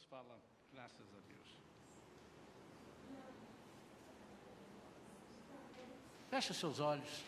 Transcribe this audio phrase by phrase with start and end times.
[0.00, 0.40] Deus fala,
[0.72, 1.48] graças a Deus.
[6.30, 7.24] Feche seus olhos.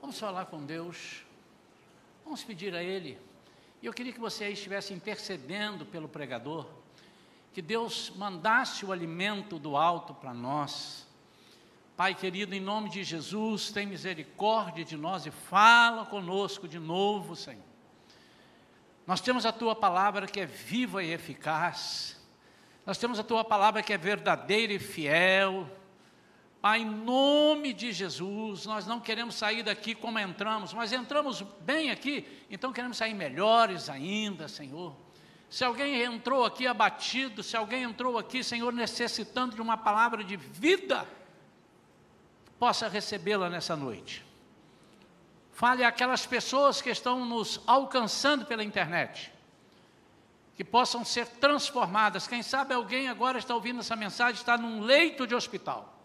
[0.00, 1.24] Vamos falar com Deus.
[2.22, 3.18] Vamos pedir a Ele.
[3.82, 6.66] E eu queria que você aí estivesse intercedendo pelo pregador,
[7.52, 11.08] que Deus mandasse o alimento do alto para nós.
[11.96, 17.34] Pai querido, em nome de Jesus, tem misericórdia de nós e fala conosco de novo,
[17.34, 17.69] Senhor.
[19.10, 22.16] Nós temos a tua palavra que é viva e eficaz.
[22.86, 25.68] Nós temos a tua palavra que é verdadeira e fiel.
[26.62, 31.90] Pai, em nome de Jesus, nós não queremos sair daqui como entramos, mas entramos bem
[31.90, 34.94] aqui, então queremos sair melhores ainda, Senhor.
[35.48, 40.36] Se alguém entrou aqui abatido, se alguém entrou aqui, Senhor, necessitando de uma palavra de
[40.36, 41.04] vida,
[42.60, 44.29] possa recebê-la nessa noite.
[45.60, 49.30] Fale àquelas pessoas que estão nos alcançando pela internet,
[50.56, 52.26] que possam ser transformadas.
[52.26, 56.00] Quem sabe alguém agora está ouvindo essa mensagem, está num leito de hospital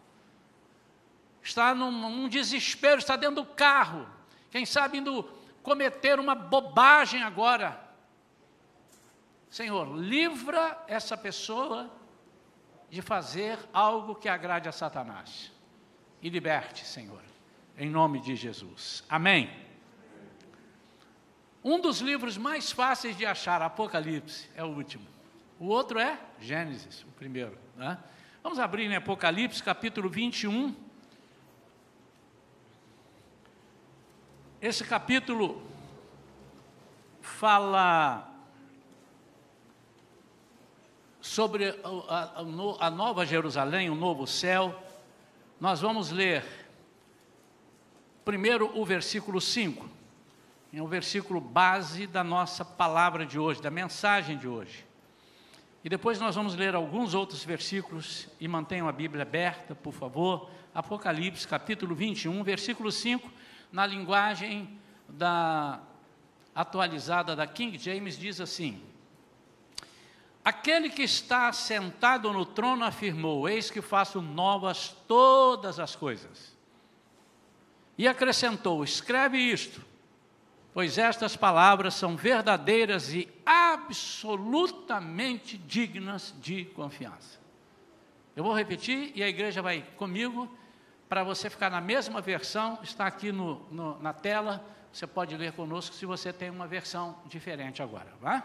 [1.45, 4.08] está num, num desespero, está dentro do carro,
[4.50, 5.23] quem sabe indo
[5.62, 7.80] cometer uma bobagem agora.
[9.50, 11.90] Senhor, livra essa pessoa
[12.90, 15.52] de fazer algo que agrade a Satanás.
[16.22, 17.22] E liberte, Senhor,
[17.78, 19.04] em nome de Jesus.
[19.09, 19.50] Amém.
[21.64, 25.06] Um dos livros mais fáceis de achar, Apocalipse, é o último.
[25.59, 27.58] O outro é Gênesis, o primeiro.
[27.76, 27.98] Né?
[28.44, 30.76] Vamos abrir em Apocalipse, capítulo 21.
[34.62, 35.66] Esse capítulo
[37.22, 38.31] fala
[41.20, 42.44] sobre a,
[42.80, 44.80] a, a, nova Jerusalém, o novo céu.
[45.59, 46.44] Nós vamos ler
[48.26, 49.88] primeiro o versículo 5,
[50.73, 54.84] é o versículo base da nossa palavra de hoje, da mensagem de hoje.
[55.84, 60.50] E depois nós vamos ler alguns outros versículos e mantenham a Bíblia aberta, por favor.
[60.74, 63.31] Apocalipse, capítulo 21, versículo 5
[63.72, 65.80] na linguagem da
[66.56, 68.81] atualizada da King James diz assim:
[70.44, 76.55] Aquele que está sentado no trono afirmou: Eis que faço novas todas as coisas.
[77.97, 79.81] E acrescentou: Escreve isto,
[80.73, 87.39] pois estas palavras são verdadeiras e absolutamente dignas de confiança.
[88.35, 90.50] Eu vou repetir e a igreja vai comigo
[91.07, 95.53] para você ficar na mesma versão, está aqui no, no, na tela, você pode ler
[95.53, 98.44] conosco se você tem uma versão diferente agora, vai?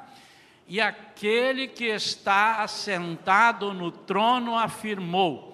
[0.69, 5.50] E aquele que está assentado no trono afirmou: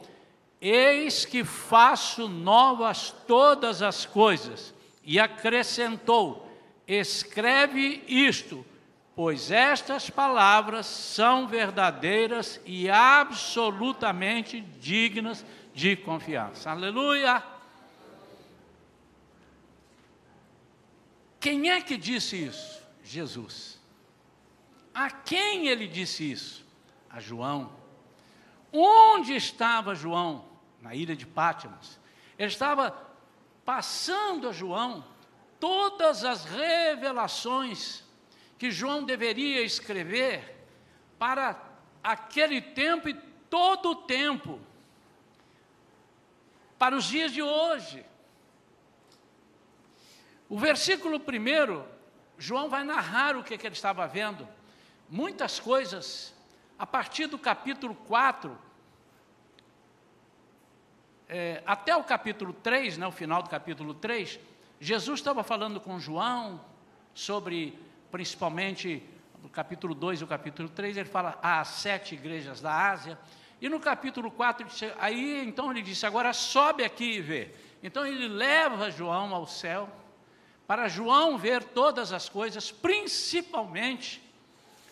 [0.69, 4.75] Eis que faço novas todas as coisas.
[5.04, 6.50] E acrescentou:
[6.88, 8.66] Escreve isto,
[9.15, 16.69] pois estas palavras são verdadeiras e absolutamente dignas de confiança.
[16.72, 17.41] Aleluia!
[21.38, 22.82] Quem é que disse isso?
[23.05, 23.78] Jesus.
[24.93, 26.66] A quem ele disse isso?
[27.09, 27.71] A João.
[28.72, 30.56] Onde estava João?
[30.86, 31.98] Na ilha de Pátimos.
[32.38, 32.97] Ele estava
[33.64, 35.04] passando a João
[35.58, 38.04] todas as revelações
[38.56, 40.64] que João deveria escrever
[41.19, 41.60] para
[42.04, 43.14] aquele tempo e
[43.50, 44.60] todo o tempo
[46.78, 48.06] para os dias de hoje.
[50.48, 51.84] O versículo primeiro,
[52.38, 54.48] João vai narrar o que, que ele estava vendo.
[55.10, 56.32] Muitas coisas,
[56.78, 58.66] a partir do capítulo 4,
[61.28, 64.38] é, até o capítulo 3, né, o final do capítulo 3,
[64.81, 66.60] Jesus estava falando com João
[67.14, 67.78] sobre,
[68.10, 69.03] principalmente,
[69.42, 73.19] no capítulo 2 e o capítulo 3, ele fala às sete igrejas da Ásia,
[73.60, 74.66] e no capítulo 4,
[74.98, 77.50] aí então ele disse: agora sobe aqui e vê.
[77.82, 79.88] Então ele leva João ao céu,
[80.66, 84.22] para João ver todas as coisas, principalmente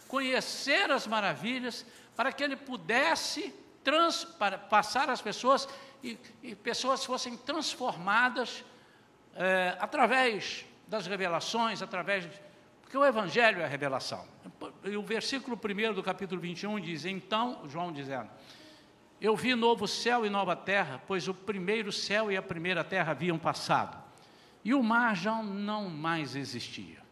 [0.08, 1.84] conhecer as maravilhas,
[2.16, 5.69] para que ele pudesse trans, para, passar as pessoas
[6.04, 8.64] e, e pessoas fossem transformadas
[9.34, 12.28] é, através das revelações, através.
[12.82, 14.26] Porque o Evangelho é a revelação.
[14.84, 18.30] E o versículo 1 do capítulo 21 diz: Então, João dizendo
[19.24, 23.12] eu vi novo céu e nova terra, pois o primeiro céu e a primeira terra
[23.12, 23.96] haviam passado,
[24.62, 27.02] e o mar já não mais existia.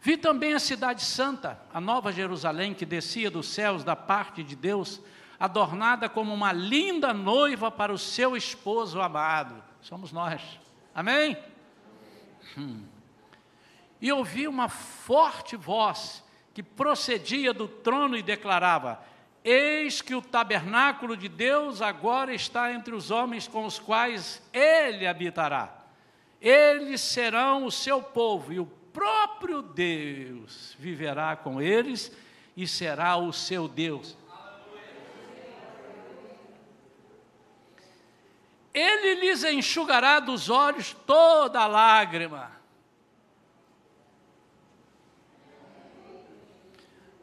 [0.00, 4.54] Vi também a cidade santa, a nova Jerusalém, que descia dos céus da parte de
[4.54, 5.00] Deus,
[5.42, 9.60] adornada como uma linda noiva para o seu esposo amado.
[9.80, 10.40] Somos nós.
[10.94, 11.36] Amém?
[12.56, 12.84] Hum.
[14.00, 16.22] E ouvi uma forte voz
[16.54, 19.02] que procedia do trono e declarava:
[19.42, 25.08] Eis que o tabernáculo de Deus agora está entre os homens com os quais ele
[25.08, 25.76] habitará.
[26.40, 32.12] Eles serão o seu povo, e o próprio Deus viverá com eles
[32.56, 34.21] e será o seu Deus.
[38.74, 42.62] Ele lhes enxugará dos olhos toda lágrima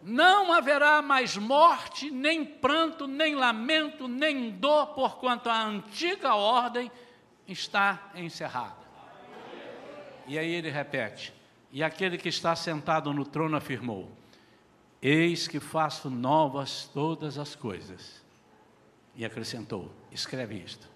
[0.10, 6.92] não haverá mais morte, nem pranto, nem lamento, nem dor, porquanto a antiga ordem
[7.48, 8.80] está encerrada.
[10.26, 11.34] E aí ele repete:
[11.72, 14.10] E aquele que está sentado no trono afirmou:
[15.02, 18.24] Eis que faço novas todas as coisas.
[19.16, 20.89] E acrescentou: Escreve isto.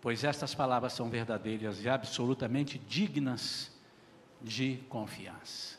[0.00, 3.70] Pois estas palavras são verdadeiras e absolutamente dignas
[4.40, 5.78] de confiança.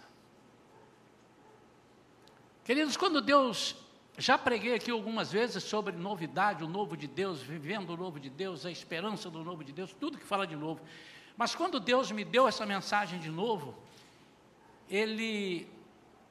[2.64, 3.76] Queridos, quando Deus,
[4.18, 8.30] já preguei aqui algumas vezes sobre novidade, o novo de Deus, vivendo o novo de
[8.30, 10.80] Deus, a esperança do novo de Deus, tudo que fala de novo.
[11.36, 13.76] Mas quando Deus me deu essa mensagem de novo,
[14.88, 15.68] Ele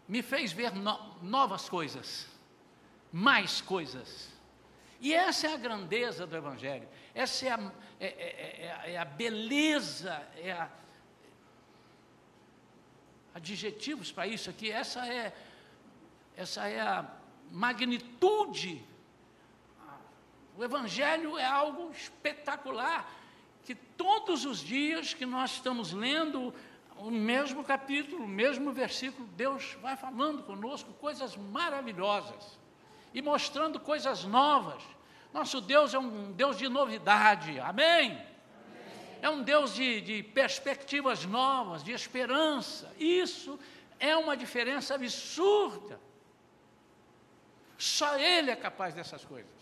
[0.07, 2.29] me fez ver no, novas coisas,
[3.13, 4.29] mais coisas.
[5.01, 9.05] E essa é a grandeza do Evangelho, essa é a, é, é, é, é a
[9.05, 10.69] beleza, é a,
[13.35, 15.33] adjetivos para isso aqui, essa é
[16.37, 17.07] essa é a
[17.51, 18.83] magnitude.
[20.57, 23.11] O Evangelho é algo espetacular,
[23.65, 26.55] que todos os dias que nós estamos lendo
[26.97, 32.60] o mesmo capítulo, o mesmo versículo, Deus vai falando conosco coisas maravilhosas
[33.13, 34.83] e mostrando coisas novas.
[35.33, 38.13] Nosso Deus é um Deus de novidade, amém?
[38.13, 38.27] amém.
[39.23, 42.93] É um Deus de, de perspectivas novas, de esperança.
[42.99, 43.59] Isso
[43.99, 46.01] é uma diferença absurda.
[47.79, 49.61] Só Ele é capaz dessas coisas.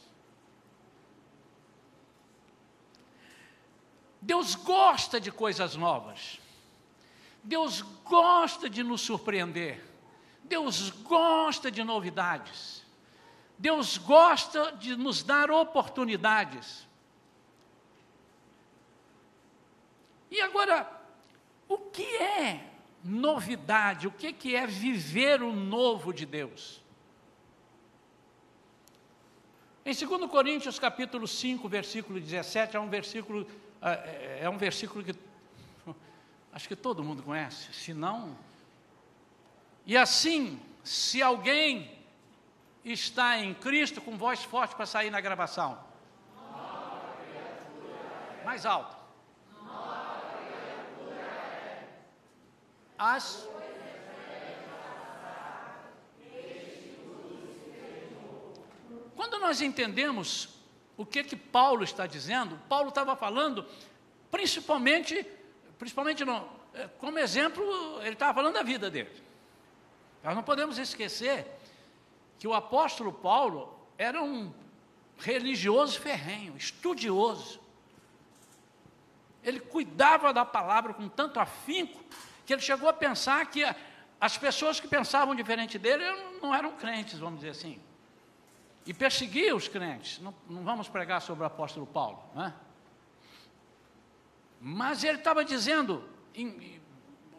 [4.21, 6.41] Deus gosta de coisas novas.
[7.43, 9.85] Deus gosta de nos surpreender.
[10.45, 12.78] Deus gosta de novidades.
[13.59, 16.87] Deus gosta de nos dar oportunidades.
[20.31, 20.89] E agora,
[21.69, 22.65] o que é
[23.03, 24.07] novidade?
[24.07, 26.81] O que é viver o novo de Deus?
[29.85, 33.47] Em 2 Coríntios capítulo 5, versículo 17, é um versículo,
[33.81, 35.15] é, é, é um versículo que
[36.53, 38.37] acho que todo mundo conhece, se não.
[39.87, 41.98] E assim, se alguém
[42.93, 45.79] está em Cristo, com voz forte para sair na gravação.
[48.45, 48.97] Mais alto.
[52.99, 53.49] As
[59.19, 60.49] Quando nós entendemos
[60.97, 63.67] o que que Paulo está dizendo, Paulo estava falando,
[64.31, 65.27] principalmente,
[65.77, 67.63] principalmente não, é, como exemplo,
[68.03, 69.11] ele estava falando da vida dele.
[70.23, 71.58] Nós não podemos esquecer
[72.39, 74.53] que o apóstolo Paulo era um
[75.19, 77.61] religioso ferrenho, estudioso.
[79.43, 81.99] Ele cuidava da palavra com tanto afinco
[82.47, 83.65] que ele chegou a pensar que
[84.21, 86.05] as pessoas que pensavam diferente dele
[86.41, 87.81] não eram crentes, vamos dizer assim
[88.89, 90.19] e perseguia os crentes.
[90.19, 92.55] Não, não vamos pregar sobre o apóstolo Paulo, não é?
[94.59, 96.81] Mas ele estava dizendo, em,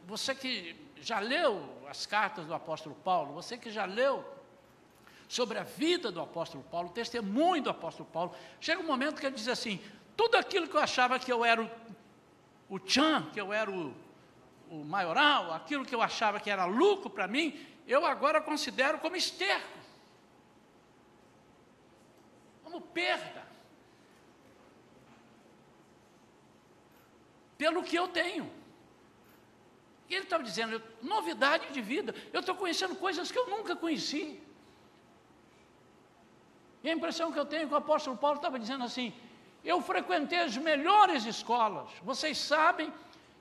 [0.05, 4.23] você que já leu as cartas do apóstolo Paulo, você que já leu
[5.29, 9.25] sobre a vida do apóstolo Paulo, o testemunho do apóstolo Paulo, chega um momento que
[9.27, 9.79] ele diz assim:
[10.17, 11.69] tudo aquilo que eu achava que eu era o,
[12.67, 13.93] o tchan, que eu era o,
[14.69, 17.57] o maioral, aquilo que eu achava que era lucro para mim,
[17.87, 19.79] eu agora considero como esterco
[22.69, 23.47] como perda.
[27.57, 28.51] Pelo que eu tenho.
[30.09, 34.41] Ele estava dizendo, novidade de vida, eu estou conhecendo coisas que eu nunca conheci.
[36.83, 39.13] E a impressão que eu tenho é que o apóstolo Paulo estava dizendo assim:
[39.63, 42.91] eu frequentei as melhores escolas, vocês sabem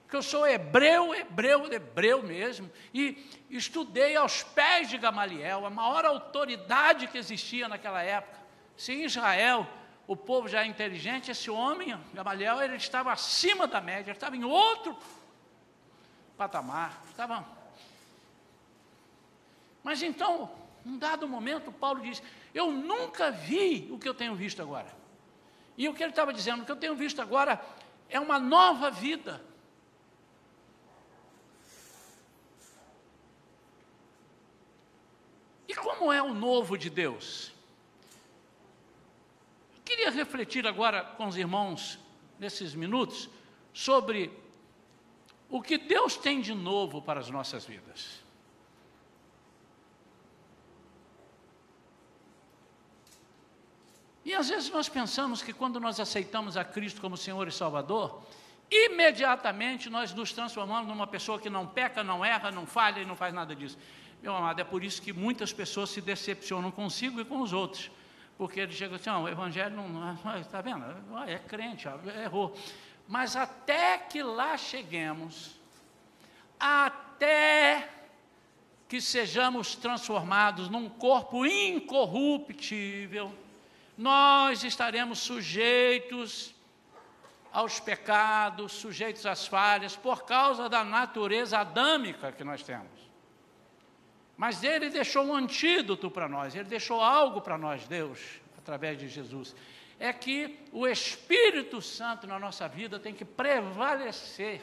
[0.08, 6.06] que eu sou hebreu, hebreu, hebreu mesmo, e estudei aos pés de Gamaliel, a maior
[6.06, 8.38] autoridade que existia naquela época.
[8.76, 9.66] Se em Israel
[10.06, 14.44] o povo já é inteligente, esse homem, Gamaliel, ele estava acima da média, estava em
[14.44, 14.96] outro
[16.38, 17.44] patamar, estava...
[19.84, 20.50] Mas então,
[20.88, 22.22] num dado momento, Paulo diz,
[22.54, 24.96] eu nunca vi o que eu tenho visto agora.
[25.76, 27.60] E o que ele estava dizendo, o que eu tenho visto agora
[28.08, 29.46] é uma nova vida.
[35.98, 37.52] como é o novo de Deus?
[39.76, 41.98] Eu queria refletir agora com os irmãos,
[42.38, 43.28] nesses minutos,
[43.72, 44.30] sobre
[45.48, 48.22] o que Deus tem de novo para as nossas vidas.
[54.28, 58.22] E às vezes nós pensamos que quando nós aceitamos a Cristo como Senhor e Salvador,
[58.70, 63.16] imediatamente nós nos transformamos numa pessoa que não peca, não erra, não falha e não
[63.16, 63.78] faz nada disso.
[64.22, 67.90] Meu amado, é por isso que muitas pessoas se decepcionam consigo e com os outros.
[68.36, 70.38] Porque eles chegam assim, o evangelho não.
[70.38, 70.84] Está vendo?
[71.26, 71.88] É crente,
[72.22, 72.54] errou.
[73.08, 75.58] Mas até que lá cheguemos,
[76.60, 77.88] até
[78.86, 83.32] que sejamos transformados num corpo incorruptível,
[83.98, 86.54] nós estaremos sujeitos
[87.52, 93.10] aos pecados, sujeitos às falhas, por causa da natureza adâmica que nós temos.
[94.36, 98.20] Mas ele deixou um antídoto para nós, ele deixou algo para nós, Deus,
[98.56, 99.56] através de Jesus.
[99.98, 104.62] É que o Espírito Santo na nossa vida tem que prevalecer.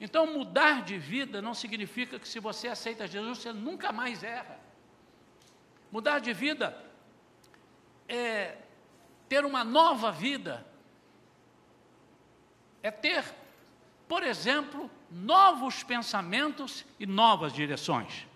[0.00, 4.58] Então, mudar de vida não significa que se você aceita Jesus, você nunca mais erra.
[5.92, 6.87] Mudar de vida
[8.08, 8.56] é
[9.28, 10.66] ter uma nova vida,
[12.82, 13.24] é ter,
[14.08, 18.26] por exemplo, novos pensamentos e novas direções.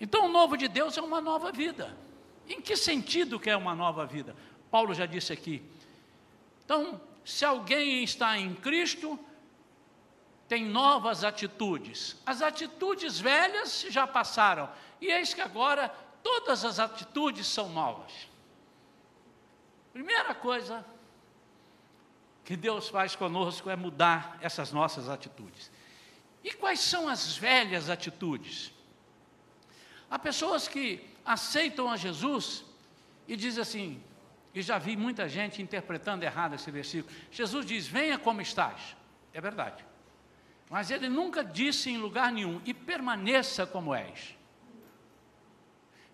[0.00, 1.96] Então, o novo de Deus é uma nova vida.
[2.48, 4.36] Em que sentido que é uma nova vida?
[4.70, 5.62] Paulo já disse aqui.
[6.64, 9.18] Então, se alguém está em Cristo,
[10.48, 12.16] tem novas atitudes.
[12.24, 14.68] As atitudes velhas já passaram.
[15.00, 15.92] E eis que agora
[16.26, 18.12] Todas as atitudes são novas.
[19.92, 20.84] Primeira coisa
[22.44, 25.70] que Deus faz conosco é mudar essas nossas atitudes.
[26.42, 28.72] E quais são as velhas atitudes?
[30.10, 32.64] Há pessoas que aceitam a Jesus
[33.28, 34.02] e dizem assim,
[34.52, 37.14] e já vi muita gente interpretando errado esse versículo.
[37.30, 38.96] Jesus diz: Venha como estás.
[39.32, 39.84] É verdade.
[40.68, 44.35] Mas ele nunca disse em lugar nenhum: E permaneça como és.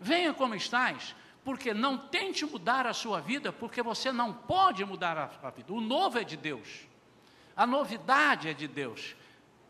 [0.03, 5.17] Venha como estás, porque não tente mudar a sua vida, porque você não pode mudar
[5.17, 5.73] a sua vida.
[5.73, 6.87] O novo é de Deus.
[7.57, 9.15] A novidade é de Deus.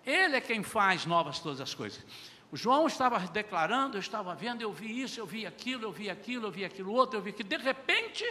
[0.04, 2.04] Ele é quem faz novas todas as coisas.
[2.50, 6.10] O João estava declarando, eu estava vendo, eu vi isso, eu vi aquilo, eu vi
[6.10, 8.24] aquilo, eu vi aquilo outro, eu vi que de repente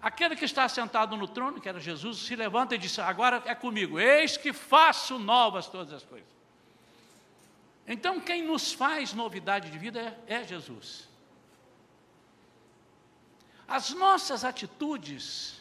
[0.00, 3.54] aquele que está sentado no trono, que era Jesus, se levanta e diz: Agora é
[3.54, 6.33] comigo, eis que faço novas todas as coisas.
[7.86, 11.08] Então, quem nos faz novidade de vida é, é Jesus.
[13.68, 15.60] As nossas atitudes,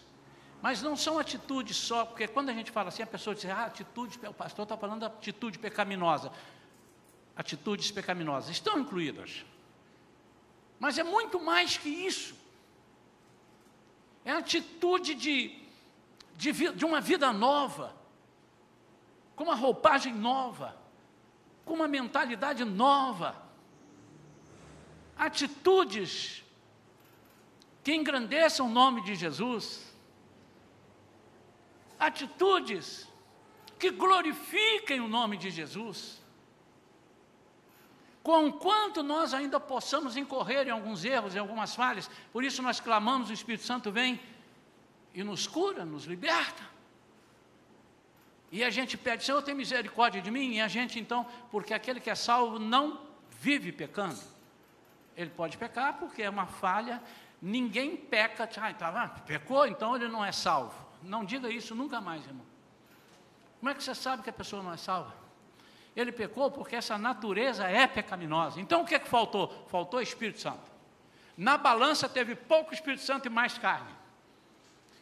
[0.62, 3.66] mas não são atitudes só, porque quando a gente fala assim, a pessoa diz, ah,
[3.66, 6.32] atitude, o pastor está falando da atitude pecaminosa.
[7.36, 9.46] Atitudes pecaminosas estão incluídas.
[10.80, 12.36] Mas é muito mais que isso.
[14.24, 15.62] É a atitude de,
[16.36, 17.94] de, de uma vida nova,
[19.36, 20.83] com uma roupagem nova
[21.66, 23.36] com uma mentalidade nova,
[25.18, 26.44] atitudes
[27.84, 29.94] que engrandeçam o nome de Jesus,
[32.00, 33.08] atitudes
[33.80, 36.22] que glorifiquem o nome de Jesus.
[38.22, 43.30] Conquanto nós ainda possamos incorrer em alguns erros, em algumas falhas, por isso nós clamamos,
[43.30, 44.20] o Espírito Santo vem
[45.14, 46.73] e nos cura, nos liberta.
[48.54, 50.54] E a gente pede, Senhor, tem misericórdia de mim.
[50.54, 53.02] E a gente então, porque aquele que é salvo não
[53.40, 54.20] vive pecando.
[55.18, 57.02] Ele pode pecar porque é uma falha.
[57.42, 60.76] Ninguém peca, ah, tá, pecou, então ele não é salvo.
[61.02, 62.46] Não diga isso nunca mais, irmão.
[63.60, 65.16] Como é que você sabe que a pessoa não é salva?
[65.96, 68.62] Ele pecou porque essa natureza é pecaminosa.
[68.62, 69.66] Então o que é que faltou?
[69.68, 70.72] Faltou Espírito Santo.
[71.36, 73.92] Na balança teve pouco Espírito Santo e mais carne.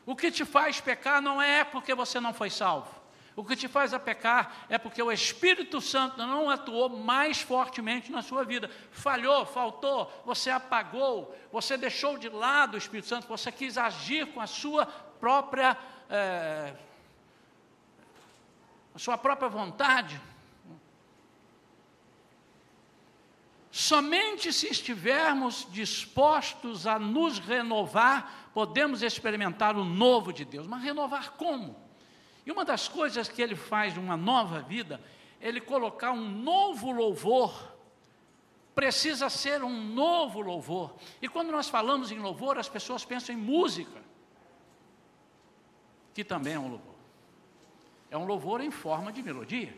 [0.05, 3.00] O que te faz pecar não é porque você não foi salvo.
[3.35, 8.11] O que te faz a pecar é porque o Espírito Santo não atuou mais fortemente
[8.11, 8.69] na sua vida.
[8.91, 14.41] Falhou, faltou, você apagou, você deixou de lado o Espírito Santo, você quis agir com
[14.41, 15.77] a sua própria,
[16.09, 16.73] é,
[18.93, 20.19] a sua própria vontade.
[23.71, 30.67] Somente se estivermos dispostos a nos renovar, podemos experimentar o novo de Deus.
[30.67, 31.90] Mas renovar como?
[32.45, 35.01] E uma das coisas que ele faz de uma nova vida,
[35.39, 37.71] ele colocar um novo louvor.
[38.73, 40.95] Precisa ser um novo louvor.
[41.21, 44.01] E quando nós falamos em louvor, as pessoas pensam em música,
[46.13, 46.95] que também é um louvor.
[48.09, 49.75] É um louvor em forma de melodia.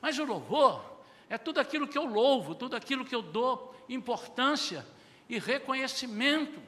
[0.00, 0.84] Mas o louvor
[1.28, 4.86] é tudo aquilo que eu louvo, tudo aquilo que eu dou importância
[5.28, 6.60] e reconhecimento.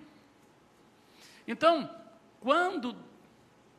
[1.46, 1.90] Então,
[2.40, 2.96] quando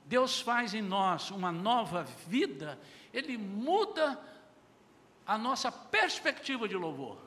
[0.08, 2.80] Deus faz em nós uma nova vida,
[3.14, 4.18] Ele muda
[5.26, 7.18] a nossa perspectiva de louvor.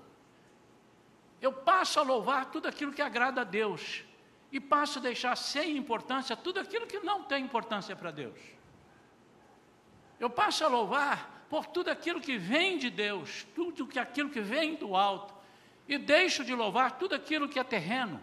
[1.43, 4.03] Eu passo a louvar tudo aquilo que agrada a Deus
[4.51, 8.39] e passo a deixar sem importância tudo aquilo que não tem importância para Deus.
[10.19, 14.75] Eu passo a louvar por tudo aquilo que vem de Deus, tudo aquilo que vem
[14.75, 15.35] do alto,
[15.87, 18.21] e deixo de louvar tudo aquilo que é terreno.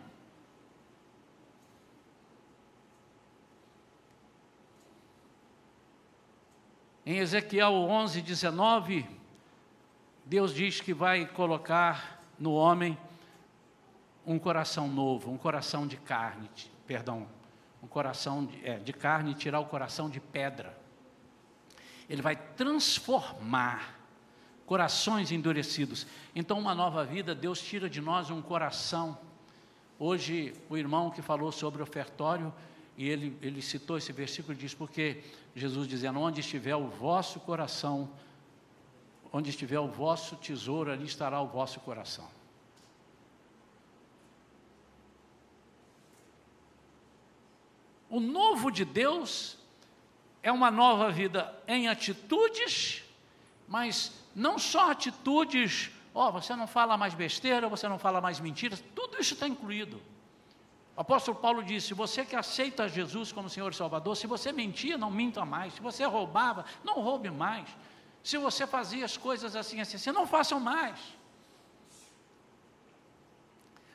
[7.09, 9.05] Em Ezequiel 11, 19,
[10.25, 12.97] Deus diz que vai colocar no homem
[14.25, 16.49] um coração novo, um coração de carne,
[16.85, 17.25] perdão,
[17.81, 20.77] um coração de, é, de carne e tirar o coração de pedra.
[22.09, 23.97] Ele vai transformar
[24.65, 26.05] corações endurecidos.
[26.35, 29.17] Então, uma nova vida, Deus tira de nós um coração.
[29.97, 32.53] Hoje, o irmão que falou sobre ofertório,
[32.97, 35.23] e ele, ele citou esse versículo, diz, porque
[35.55, 38.09] Jesus dizendo, onde estiver o vosso coração,
[39.31, 42.27] onde estiver o vosso tesouro, ali estará o vosso coração.
[48.09, 49.59] O novo de Deus
[50.41, 53.03] é uma nova vida em atitudes,
[53.67, 58.39] mas não só atitudes, ó, oh, você não fala mais besteira, você não fala mais
[58.39, 60.01] mentiras, tudo isso está incluído.
[60.97, 64.97] O apóstolo Paulo disse: você que aceita Jesus como Senhor e Salvador, se você mentia,
[64.97, 65.75] não minta mais.
[65.75, 67.69] Se você roubava, não roube mais.
[68.23, 70.99] Se você fazia as coisas assim, assim, assim, não façam mais.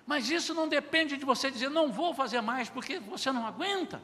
[0.06, 4.00] Mas isso não depende de você dizer, não vou fazer mais, porque você não aguenta.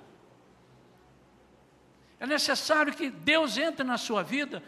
[2.19, 4.61] É necessário que Deus entre na sua vida,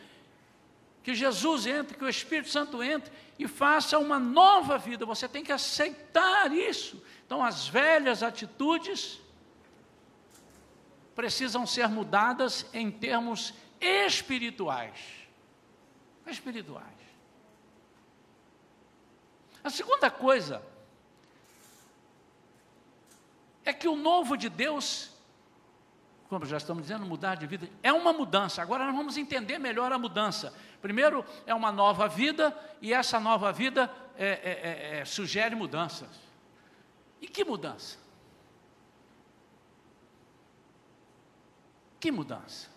[1.03, 5.07] que Jesus entre, que o Espírito Santo entre e faça uma nova vida.
[5.07, 7.03] Você tem que aceitar isso.
[7.25, 9.21] Então, as velhas atitudes
[11.15, 14.99] precisam ser mudadas em termos espirituais.
[16.27, 16.87] Espirituais.
[19.63, 20.63] A segunda coisa
[23.65, 25.11] é que o novo de Deus,
[26.29, 28.63] como já estamos dizendo, mudar de vida, é uma mudança.
[28.63, 30.55] Agora nós vamos entender melhor a mudança.
[30.81, 34.61] Primeiro, é uma nova vida, e essa nova vida é, é,
[34.97, 36.09] é, é sugere mudanças.
[37.21, 37.99] E que mudança?
[42.01, 42.69] Que mudança?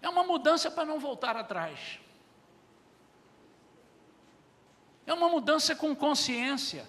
[0.00, 1.98] É uma mudança para não voltar atrás.
[5.04, 6.86] É uma mudança com consciência,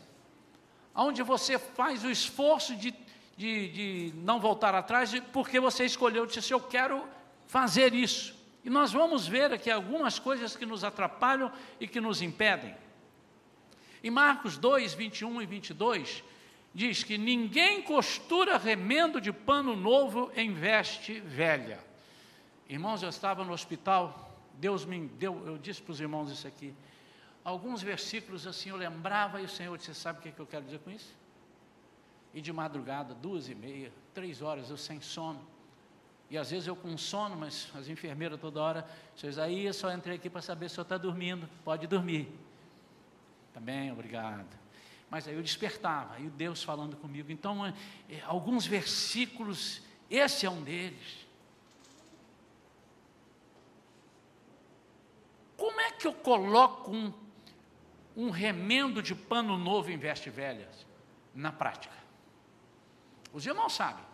[0.93, 2.91] onde você faz o esforço de,
[3.35, 7.07] de, de não voltar atrás, porque você escolheu, disse, eu quero
[7.47, 8.38] fazer isso.
[8.69, 12.75] E nós vamos ver aqui algumas coisas que nos atrapalham e que nos impedem.
[14.03, 16.23] Em Marcos 2, 21 e 22,
[16.71, 21.83] diz que ninguém costura remendo de pano novo em veste velha.
[22.69, 26.71] Irmãos, eu estava no hospital, Deus me deu, eu disse para os irmãos isso aqui.
[27.43, 30.45] Alguns versículos assim eu lembrava e o Senhor disse: Sabe o que, é que eu
[30.45, 31.17] quero dizer com isso?
[32.35, 35.41] E de madrugada, duas e meia, três horas, eu sem sono.
[36.29, 40.15] E às vezes eu com sono, mas as enfermeiras toda hora, seu Isaías, só entrei
[40.15, 42.31] aqui para saber se o senhor está dormindo, pode dormir.
[43.53, 44.47] Também, obrigado.
[45.09, 47.31] Mas aí eu despertava, aí Deus falando comigo.
[47.31, 47.73] Então, é,
[48.07, 51.27] é, alguns versículos, esse é um deles.
[55.57, 57.11] Como é que eu coloco um,
[58.15, 60.85] um remendo de pano novo em veste velhas?
[61.33, 61.97] Na prática.
[63.33, 64.08] Os irmãos sabem.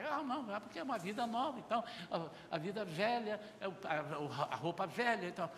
[0.00, 4.44] Ah, não, é porque é uma vida nova, então, a, a vida velha, é a,
[4.50, 5.48] a, roupa velha, então.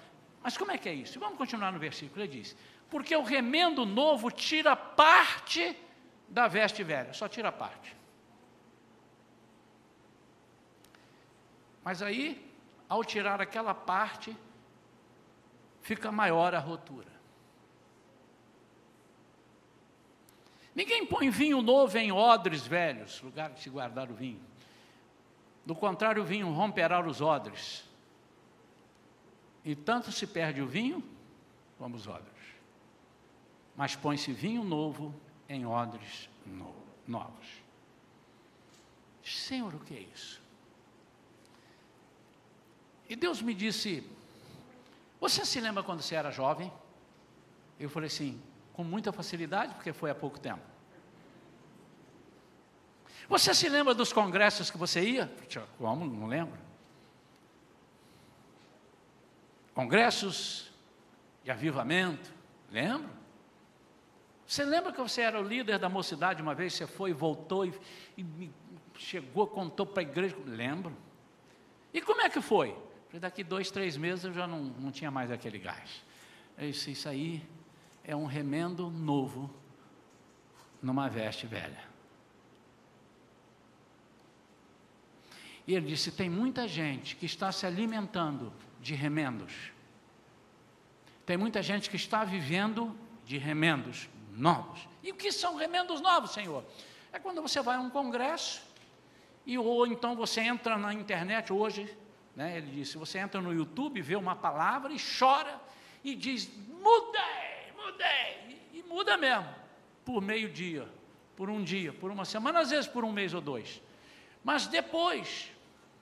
[0.42, 1.18] Mas como é que é isso?
[1.18, 2.56] Vamos continuar no versículo, ele diz:
[2.90, 5.76] porque o remendo novo tira parte
[6.28, 7.96] da veste velha, só tira parte.
[11.82, 12.52] Mas aí,
[12.88, 14.36] ao tirar aquela parte,
[15.82, 17.15] fica maior a rotura.
[20.76, 24.40] Ninguém põe vinho novo em odres velhos, lugar de se guardar o vinho.
[25.64, 27.84] Do contrário, o vinho romperá os odres.
[29.64, 31.02] E tanto se perde o vinho
[31.76, 32.36] como os odres
[33.76, 35.14] mas põe-se vinho novo
[35.48, 36.28] em odres
[37.06, 37.46] novos.
[39.22, 40.40] Senhor, o que é isso?
[43.08, 44.08] E Deus me disse:
[45.20, 46.72] Você se lembra quando você era jovem?
[47.78, 48.40] Eu falei assim,
[48.76, 50.60] com muita facilidade, porque foi há pouco tempo.
[53.26, 55.32] Você se lembra dos congressos que você ia?
[55.78, 56.04] Como?
[56.04, 56.66] Não lembro.
[59.76, 60.72] congressos
[61.44, 62.32] de avivamento,
[62.70, 63.10] lembro?
[64.46, 67.74] Você lembra que você era o líder da mocidade uma vez, você foi voltou e,
[68.16, 68.50] e
[68.96, 70.34] chegou, contou para a igreja?
[70.46, 70.96] Lembro.
[71.92, 72.74] E como é que foi?
[73.12, 76.02] Daqui dois, três meses eu já não, não tinha mais aquele gás.
[76.56, 77.46] Eu disse, isso aí
[78.06, 79.50] é um remendo novo
[80.80, 81.84] numa veste velha.
[85.66, 89.72] E ele disse: tem muita gente que está se alimentando de remendos.
[91.26, 94.86] Tem muita gente que está vivendo de remendos novos.
[95.02, 96.64] E o que são remendos novos, Senhor?
[97.12, 98.62] É quando você vai a um congresso
[99.44, 101.92] e ou então você entra na internet hoje,
[102.36, 105.60] né, ele disse, você entra no YouTube, vê uma palavra e chora
[106.04, 107.45] e diz: mudei,
[107.96, 109.48] mudei, e, e muda mesmo,
[110.04, 110.86] por meio dia,
[111.34, 113.80] por um dia, por uma semana, às vezes por um mês ou dois.
[114.44, 115.50] Mas depois,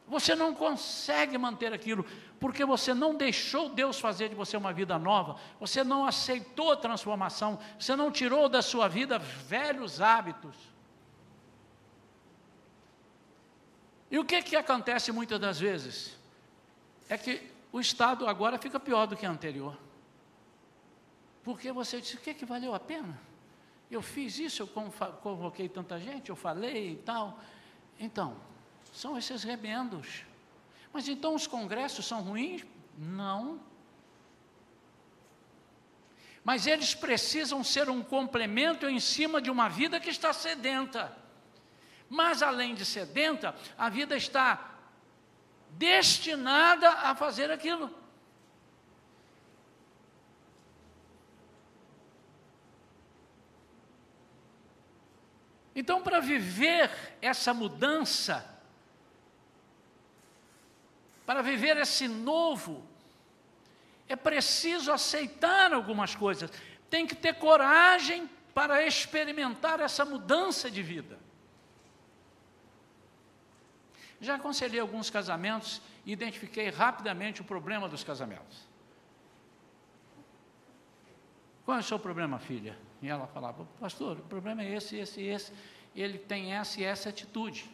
[0.07, 2.04] você não consegue manter aquilo,
[2.38, 6.76] porque você não deixou Deus fazer de você uma vida nova, você não aceitou a
[6.76, 10.54] transformação, você não tirou da sua vida velhos hábitos.
[14.11, 16.16] E o que, que acontece muitas das vezes?
[17.09, 19.76] É que o estado agora fica pior do que o anterior.
[21.44, 23.20] Porque você disse, o que, que valeu a pena?
[23.90, 27.38] Eu fiz isso, eu convoquei tanta gente, eu falei e tal.
[28.00, 28.37] Então,
[28.92, 30.24] são esses remendos.
[30.92, 32.64] Mas então os congressos são ruins?
[32.96, 33.61] Não.
[36.42, 41.14] Mas eles precisam ser um complemento em cima de uma vida que está sedenta.
[42.09, 44.78] Mas além de sedenta, a vida está
[45.70, 48.04] destinada a fazer aquilo.
[55.75, 58.49] Então, para viver essa mudança,
[61.27, 62.87] para viver esse novo,
[64.09, 66.51] é preciso aceitar algumas coisas,
[66.89, 71.19] tem que ter coragem para experimentar essa mudança de vida.
[74.21, 78.69] Já aconselhei alguns casamentos e identifiquei rapidamente o problema dos casamentos.
[81.65, 82.79] Qual é o seu problema, filha?
[83.05, 85.53] E ela falava, pastor, o problema é esse, esse, esse.
[85.95, 87.71] Ele tem essa e essa atitude.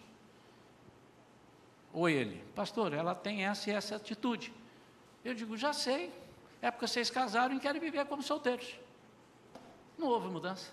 [1.92, 4.52] Ou ele, pastor, ela tem essa e essa atitude.
[5.24, 6.12] Eu digo, já sei.
[6.60, 8.74] É porque vocês casaram e querem viver como solteiros.
[9.96, 10.72] Não houve mudança.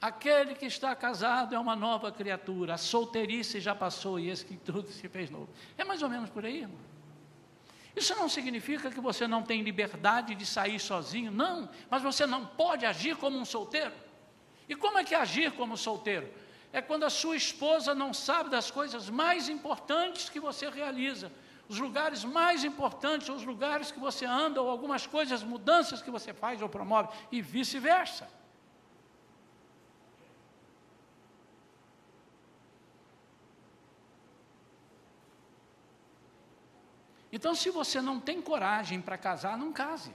[0.00, 4.56] Aquele que está casado é uma nova criatura, a solteirice já passou e esse que
[4.56, 5.50] tudo se fez novo.
[5.76, 6.93] É mais ou menos por aí, irmão.
[7.94, 12.44] Isso não significa que você não tem liberdade de sair sozinho, não, mas você não
[12.44, 13.92] pode agir como um solteiro.
[14.68, 16.28] E como é que agir como solteiro?
[16.72, 21.30] É quando a sua esposa não sabe das coisas mais importantes que você realiza,
[21.68, 26.34] os lugares mais importantes, os lugares que você anda, ou algumas coisas, mudanças que você
[26.34, 28.28] faz ou promove, e vice-versa.
[37.34, 40.12] Então, se você não tem coragem para casar, não case.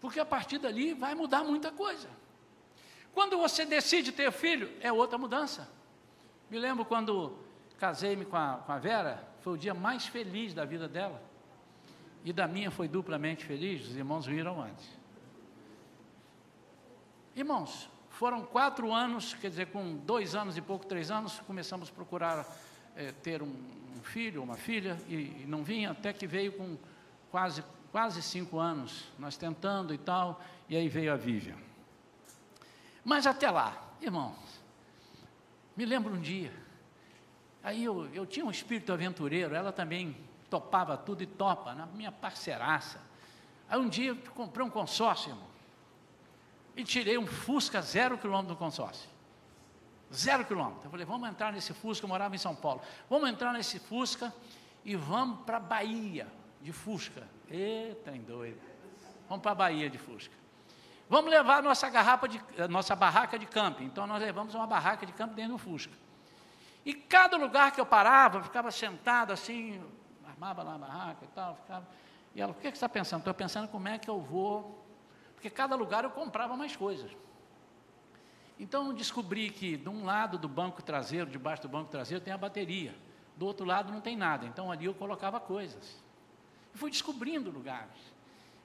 [0.00, 2.08] Porque a partir dali vai mudar muita coisa.
[3.14, 5.70] Quando você decide ter filho, é outra mudança.
[6.50, 7.38] Me lembro quando
[7.78, 8.30] casei-me com,
[8.66, 11.22] com a, Vera, foi o dia mais feliz da vida dela.
[12.24, 14.90] E da minha foi duplamente feliz, os irmãos viram antes.
[17.36, 21.92] Irmãos, foram quatro anos, quer dizer, com dois anos e pouco, três anos, começamos a
[21.92, 22.44] procurar
[22.96, 23.54] é, ter um,
[23.96, 26.76] um filho, uma filha, e, e, não vinha, até que veio com
[27.30, 31.56] quase, quase cinco anos, nós tentando e tal, e aí veio a Vivian.
[33.04, 34.62] Mas até lá, irmãos,
[35.76, 36.52] me lembro um dia,
[37.62, 40.16] aí eu, eu tinha um espírito aventureiro, ela também
[40.48, 43.00] topava tudo e topa, na minha parceiraça.
[43.68, 45.46] Aí um dia eu comprei um consórcio, irmão,
[46.76, 49.08] e tirei um Fusca zero quilômetro do consórcio.
[50.14, 50.82] Zero quilômetro.
[50.84, 52.82] Eu falei, vamos entrar nesse Fusca, eu morava em São Paulo.
[53.08, 54.32] Vamos entrar nesse Fusca
[54.84, 56.26] e vamos para a Bahia
[56.60, 57.26] de Fusca.
[57.48, 58.60] Eita, em doido.
[59.28, 60.34] Vamos para a Bahia de Fusca.
[61.08, 63.84] Vamos levar nossa garrafa de, nossa barraca de camping.
[63.84, 65.92] Então nós levamos uma barraca de camping dentro do Fusca.
[66.84, 69.80] E cada lugar que eu parava, eu ficava sentado assim,
[70.26, 71.86] armava lá a barraca e tal, ficava.
[72.34, 73.20] E ela, o que, é que você está pensando?
[73.20, 74.82] Estou pensando como é que eu vou.
[75.34, 77.10] Porque cada lugar eu comprava mais coisas.
[78.58, 82.38] Então descobri que de um lado do banco traseiro, debaixo do banco traseiro, tem a
[82.38, 82.94] bateria.
[83.36, 84.46] Do outro lado não tem nada.
[84.46, 86.02] Então ali eu colocava coisas.
[86.74, 88.12] E fui descobrindo lugares.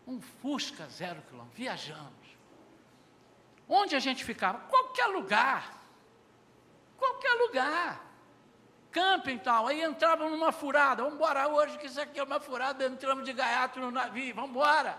[0.06, 1.58] Um Fusca zero quilômetro.
[1.58, 2.38] Viajamos.
[3.68, 4.60] Onde a gente ficava?
[4.60, 5.74] Qualquer lugar.
[6.98, 8.08] Qualquer lugar.
[8.98, 9.68] camping e tal.
[9.68, 13.34] Aí entravam numa furada, vamos embora hoje, que isso aqui é uma furada, entramos de
[13.34, 14.98] gaiato no navio, vamos embora.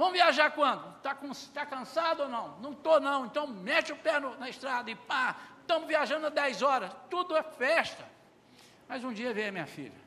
[0.00, 0.96] Vamos viajar quando?
[0.96, 1.14] Está
[1.52, 2.58] tá cansado ou não?
[2.58, 6.30] Não estou não, então mete o pé no, na estrada e pá, estamos viajando há
[6.30, 8.02] 10 horas, tudo é festa.
[8.88, 10.00] Mas um dia veio a minha filha.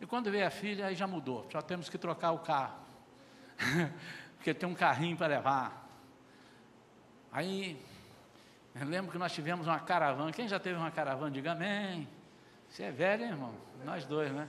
[0.00, 2.74] E quando veio a filha, aí já mudou, só temos que trocar o carro.
[4.38, 5.88] Porque tem um carrinho para levar.
[7.30, 7.80] Aí
[8.74, 10.32] eu lembro que nós tivemos uma caravana.
[10.32, 12.08] Quem já teve uma caravana, diga amém.
[12.68, 13.54] Você é velho, hein, irmão?
[13.84, 14.48] Nós dois, né?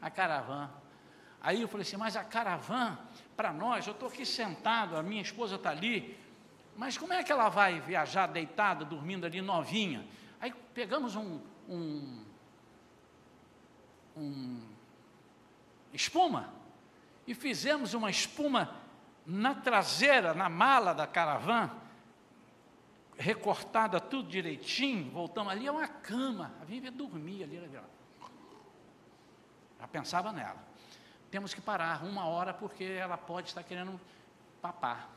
[0.00, 0.80] A caravana.
[1.42, 2.98] Aí eu falei assim, mas a caravana,
[3.40, 6.14] para nós, eu estou aqui sentado, a minha esposa está ali,
[6.76, 10.06] mas como é que ela vai viajar deitada, dormindo ali novinha?
[10.38, 12.22] Aí pegamos um, um,
[14.14, 14.60] um
[15.90, 16.52] espuma
[17.26, 18.76] e fizemos uma espuma
[19.24, 21.74] na traseira, na mala da caravana
[23.16, 26.52] recortada tudo direitinho, voltamos ali, é uma cama.
[26.60, 27.58] A Vivian dormia ali,
[29.78, 30.69] já pensava nela.
[31.30, 34.00] Temos que parar uma hora porque ela pode estar querendo
[34.60, 35.08] papar.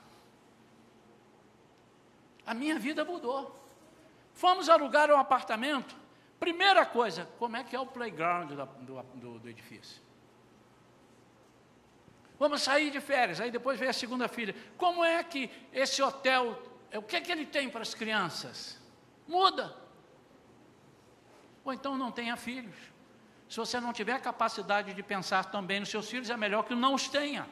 [2.45, 3.59] A minha vida mudou.
[4.33, 5.95] Fomos alugar um apartamento.
[6.39, 10.01] Primeira coisa, como é que é o playground do, do, do edifício?
[12.37, 13.39] Vamos sair de férias.
[13.39, 14.55] Aí depois veio a segunda filha.
[14.77, 16.59] Como é que esse hotel
[16.93, 18.79] é, o que é que ele tem para as crianças?
[19.27, 19.75] Muda.
[21.65, 22.75] Ou então não tenha filhos.
[23.53, 26.95] Se você não tiver capacidade de pensar também nos seus filhos, é melhor que não
[26.95, 27.47] os tenha.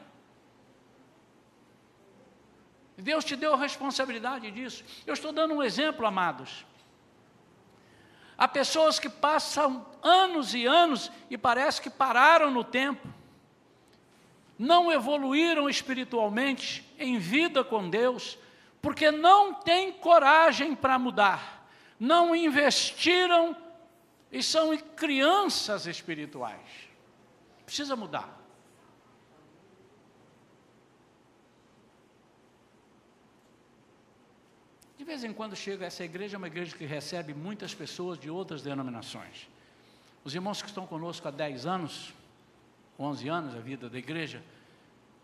[2.97, 4.83] Deus te deu a responsabilidade disso.
[5.05, 6.65] Eu estou dando um exemplo, amados.
[8.35, 13.07] Há pessoas que passam anos e anos e parece que pararam no tempo,
[14.57, 18.39] não evoluíram espiritualmente em vida com Deus,
[18.81, 23.55] porque não têm coragem para mudar, não investiram
[24.31, 26.89] e são crianças espirituais.
[27.65, 28.39] Precisa mudar.
[34.97, 38.29] De vez em quando chega essa igreja, é uma igreja que recebe muitas pessoas de
[38.29, 39.49] outras denominações.
[40.23, 42.13] Os irmãos que estão conosco há 10 anos,
[42.99, 44.43] 11 anos, a vida da igreja,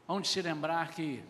[0.08, 1.24] vão de se lembrar que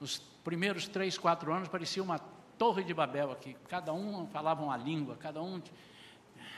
[0.00, 2.18] nos primeiros três, quatro anos parecia uma
[2.56, 3.56] torre de Babel aqui.
[3.68, 5.60] Cada um falava uma língua, cada um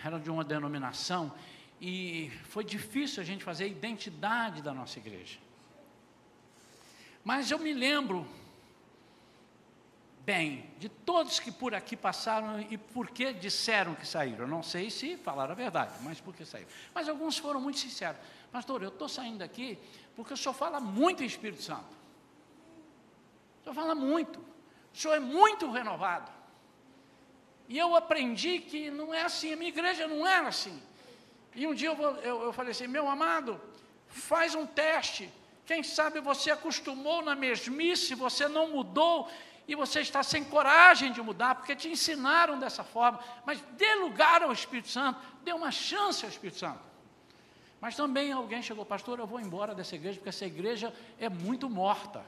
[0.05, 1.33] era de uma denominação.
[1.81, 5.38] E foi difícil a gente fazer a identidade da nossa igreja.
[7.25, 8.27] Mas eu me lembro
[10.25, 14.45] bem de todos que por aqui passaram e por que disseram que saíram.
[14.45, 16.69] Eu não sei se falaram a verdade, mas por que saíram.
[16.95, 18.21] Mas alguns foram muito sinceros.
[18.51, 19.79] Pastor, eu estou saindo daqui
[20.15, 21.97] porque o senhor fala muito em Espírito Santo.
[23.61, 24.38] O senhor fala muito.
[24.38, 26.31] O senhor é muito renovado.
[27.72, 30.78] E eu aprendi que não é assim, a minha igreja não era assim.
[31.54, 33.58] E um dia eu, eu, eu falei assim, meu amado,
[34.08, 35.32] faz um teste.
[35.64, 39.26] Quem sabe você acostumou na mesmice, você não mudou
[39.66, 43.18] e você está sem coragem de mudar, porque te ensinaram dessa forma.
[43.46, 46.80] Mas dê lugar ao Espírito Santo, dê uma chance ao Espírito Santo.
[47.80, 51.70] Mas também alguém chegou, pastor, eu vou embora dessa igreja, porque essa igreja é muito
[51.70, 52.22] morta.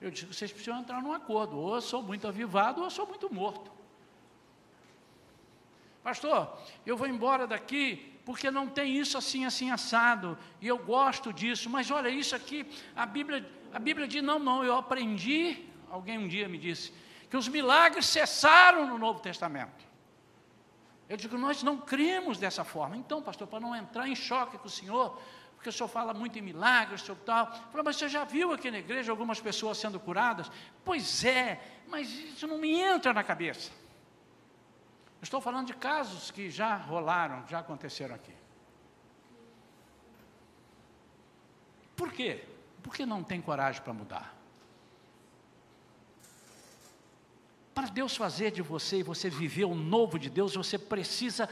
[0.00, 3.06] Eu disse: vocês precisam entrar num acordo, ou eu sou muito avivado, ou eu sou
[3.06, 3.81] muito morto.
[6.02, 11.32] Pastor, eu vou embora daqui porque não tem isso assim, assim, assado, e eu gosto
[11.32, 16.18] disso, mas olha, isso aqui, a Bíblia, a Bíblia diz: não, não, eu aprendi, alguém
[16.18, 16.92] um dia me disse,
[17.28, 19.92] que os milagres cessaram no Novo Testamento.
[21.08, 22.96] Eu digo, nós não cremos dessa forma.
[22.96, 25.20] Então, pastor, para não entrar em choque com o senhor,
[25.54, 27.52] porque o senhor fala muito em milagres, senhor tal.
[27.70, 30.50] Falei, mas você já viu aqui na igreja algumas pessoas sendo curadas?
[30.84, 33.70] Pois é, mas isso não me entra na cabeça.
[35.22, 38.34] Estou falando de casos que já rolaram, já aconteceram aqui.
[41.94, 42.44] Por quê?
[42.82, 44.34] Porque não tem coragem para mudar.
[47.72, 51.48] Para Deus fazer de você e você viver o novo de Deus, você precisa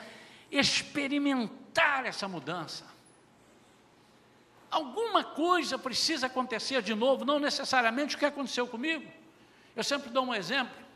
[0.50, 2.84] experimentar essa mudança.
[4.68, 9.08] Alguma coisa precisa acontecer de novo, não necessariamente o que aconteceu comigo.
[9.76, 10.89] Eu sempre dou um exemplo.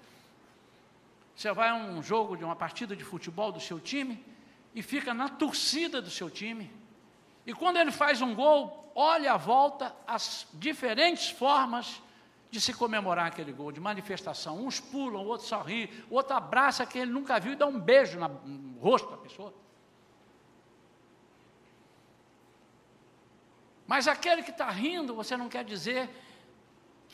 [1.34, 4.24] Você vai a um jogo de uma partida de futebol do seu time
[4.74, 6.70] e fica na torcida do seu time.
[7.46, 12.00] E quando ele faz um gol, olha à volta as diferentes formas
[12.50, 14.64] de se comemorar aquele gol, de manifestação.
[14.64, 18.18] Uns pulam, o outro sorri, outro abraça quem ele nunca viu e dá um beijo
[18.18, 19.52] no rosto da pessoa.
[23.86, 26.08] Mas aquele que está rindo, você não quer dizer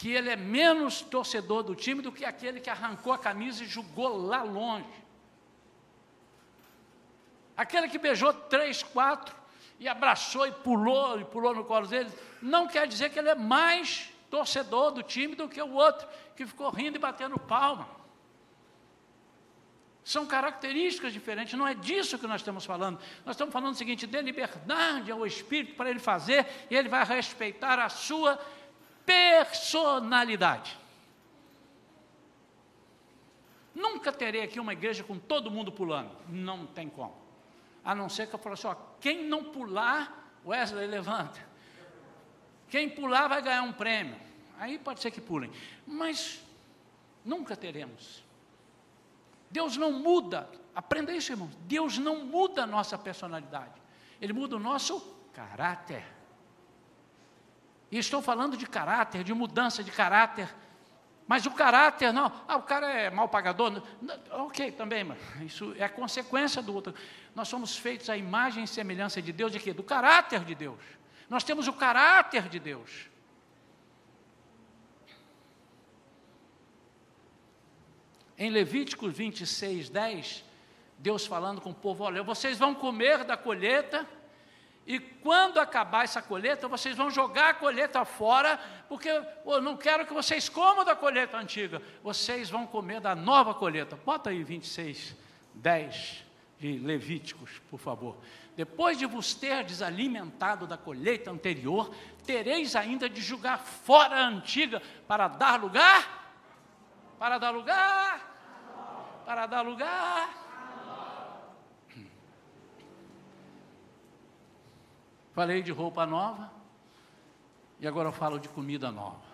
[0.01, 3.67] que ele é menos torcedor do time do que aquele que arrancou a camisa e
[3.67, 4.89] jogou lá longe.
[7.55, 9.37] Aquele que beijou três, quatro,
[9.79, 12.11] e abraçou e pulou, e pulou no colo dele,
[12.41, 16.47] não quer dizer que ele é mais torcedor do time do que o outro, que
[16.47, 17.87] ficou rindo e batendo palma.
[20.03, 22.99] São características diferentes, não é disso que nós estamos falando.
[23.27, 27.05] Nós estamos falando o seguinte: dê liberdade ao Espírito para ele fazer, e ele vai
[27.05, 28.41] respeitar a sua
[29.11, 30.79] personalidade.
[33.75, 36.11] Nunca terei aqui uma igreja com todo mundo pulando.
[36.29, 37.17] Não tem como.
[37.85, 41.41] A não ser que eu fale assim: ó, quem não pular, Wesley levanta.
[42.69, 44.17] Quem pular vai ganhar um prêmio.
[44.59, 45.51] Aí pode ser que pulem.
[45.85, 46.41] Mas
[47.25, 48.23] nunca teremos.
[49.51, 50.49] Deus não muda.
[50.73, 51.51] Aprenda isso, irmãos.
[51.63, 53.81] Deus não muda a nossa personalidade.
[54.21, 55.01] Ele muda o nosso
[55.33, 56.05] caráter.
[57.91, 60.49] E estou falando de caráter, de mudança de caráter.
[61.27, 62.33] Mas o caráter, não.
[62.47, 63.83] Ah, o cara é mal pagador.
[64.31, 66.95] ok, também, mas isso é consequência do outro.
[67.35, 69.73] Nós somos feitos à imagem e semelhança de Deus, de quê?
[69.73, 70.81] Do caráter de Deus.
[71.29, 73.09] Nós temos o caráter de Deus.
[78.37, 80.45] Em Levíticos 26, 10,
[80.99, 84.05] Deus falando com o povo: olha, vocês vão comer da colheita,
[84.91, 90.05] e quando acabar essa colheita, vocês vão jogar a colheita fora, porque eu não quero
[90.05, 93.95] que vocês comam da colheita antiga, vocês vão comer da nova colheita.
[93.95, 95.15] Bota aí 26,
[95.55, 96.25] 10
[96.59, 98.17] de Levíticos, por favor.
[98.57, 101.95] Depois de vos ter desalimentado da colheita anterior,
[102.27, 106.35] tereis ainda de julgar fora a antiga para dar lugar,
[107.17, 110.50] para dar lugar, para dar lugar.
[115.41, 116.53] Falei de roupa nova
[117.81, 119.25] e agora falo de comida nova.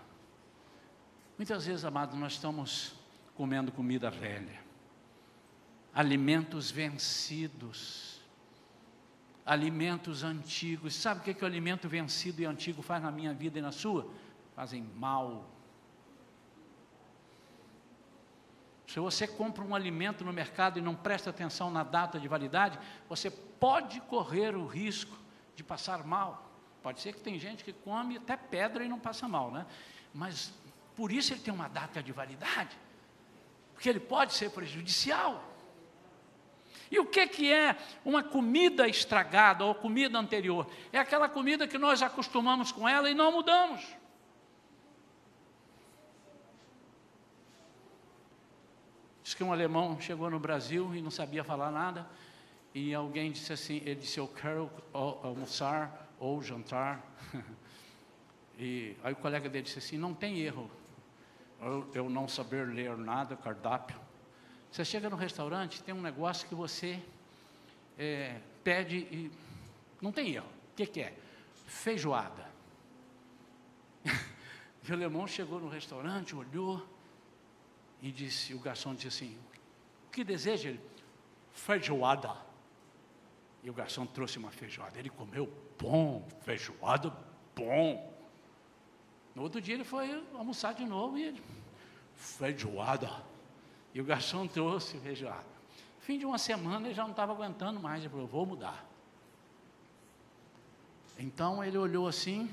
[1.37, 2.95] Muitas vezes, amados, nós estamos
[3.35, 4.61] comendo comida velha,
[5.93, 8.21] alimentos vencidos
[9.45, 10.95] alimentos antigos.
[10.95, 13.63] Sabe o que, é que o alimento vencido e antigo faz na minha vida e
[13.63, 14.09] na sua?
[14.55, 15.45] Fazem mal.
[18.87, 22.79] Se você compra um alimento no mercado e não presta atenção na data de validade,
[23.09, 25.26] você pode correr o risco
[25.57, 26.49] de passar mal.
[26.83, 29.67] Pode ser que tem gente que come até pedra e não passa mal, né?
[30.15, 30.53] Mas
[30.95, 32.79] por isso ele tem uma data de validade,
[33.75, 35.43] porque ele pode ser prejudicial.
[36.91, 40.71] E o que, que é uma comida estragada ou comida anterior?
[40.93, 43.85] É aquela comida que nós acostumamos com ela e não mudamos.
[49.25, 52.09] Diz que um alemão chegou no Brasil e não sabia falar nada,
[52.77, 57.03] e alguém disse assim: ele disse, Eu quero almoçar ou jantar.
[58.59, 60.71] E aí o colega dele disse assim: Não tem erro,
[61.61, 64.01] eu, eu não saber ler nada, cardápio.
[64.73, 67.03] Você chega no restaurante, tem um negócio que você
[67.99, 69.31] é, pede e
[70.01, 70.49] não tem erro.
[70.73, 71.15] O que, que é?
[71.67, 72.51] Feijoada.
[74.09, 76.83] e o alemão chegou no restaurante, olhou
[78.01, 79.39] e disse, o garçom disse assim,
[80.07, 80.81] o que deseja ele?
[81.53, 82.46] Feijoada.
[83.67, 84.97] E o garçom trouxe uma feijoada.
[84.97, 87.13] Ele comeu bom, feijoada
[87.53, 88.17] bom.
[89.35, 91.43] No outro dia ele foi almoçar de novo e ele,
[92.15, 93.11] feijoada.
[93.93, 95.49] E o garçom trouxe feijoada.
[95.99, 98.87] Fim de uma semana ele já não estava aguentando mais, ele falou, vou mudar.
[101.19, 102.49] Então ele olhou assim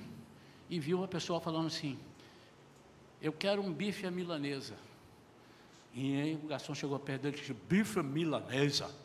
[0.67, 1.95] e viu a pessoa falando assim,
[3.21, 4.75] eu quero um bife à milanesa.
[5.93, 9.02] E aí o garçom chegou perto dele e disse, bife à milanesa.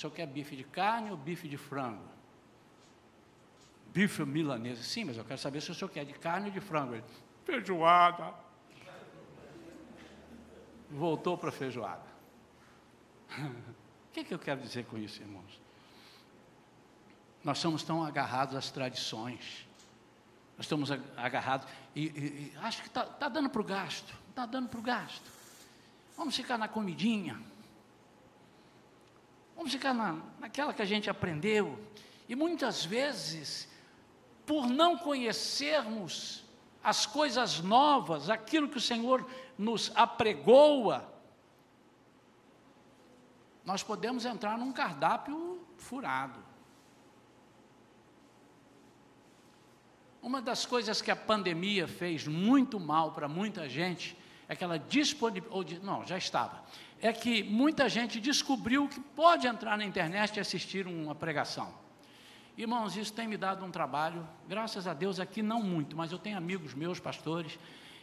[0.00, 2.08] O senhor quer bife de carne ou bife de frango?
[3.92, 4.82] Bife milanesa.
[4.82, 6.94] Sim, mas eu quero saber se o senhor quer de carne ou de frango.
[6.94, 7.04] Ele,
[7.44, 8.32] feijoada
[10.90, 12.06] voltou para feijoada.
[13.38, 15.60] o que, que eu quero dizer com isso, irmãos?
[17.44, 19.68] Nós somos tão agarrados às tradições,
[20.56, 24.46] nós estamos agarrados, e, e, e acho que está tá dando para o gasto, está
[24.46, 25.30] dando para o gasto.
[26.16, 27.38] Vamos ficar na comidinha,
[29.60, 31.78] vamos ficar na, naquela que a gente aprendeu,
[32.26, 33.68] e muitas vezes,
[34.46, 36.42] por não conhecermos
[36.82, 41.06] as coisas novas, aquilo que o Senhor nos apregoa,
[43.62, 46.42] nós podemos entrar num cardápio furado.
[50.22, 54.16] Uma das coisas que a pandemia fez muito mal para muita gente
[54.48, 56.64] é que ela disponibilizou, não, já estava,
[57.00, 61.72] é que muita gente descobriu que pode entrar na internet e assistir uma pregação.
[62.56, 66.18] Irmãos, isso tem me dado um trabalho, graças a Deus aqui não muito, mas eu
[66.18, 67.58] tenho amigos meus, pastores,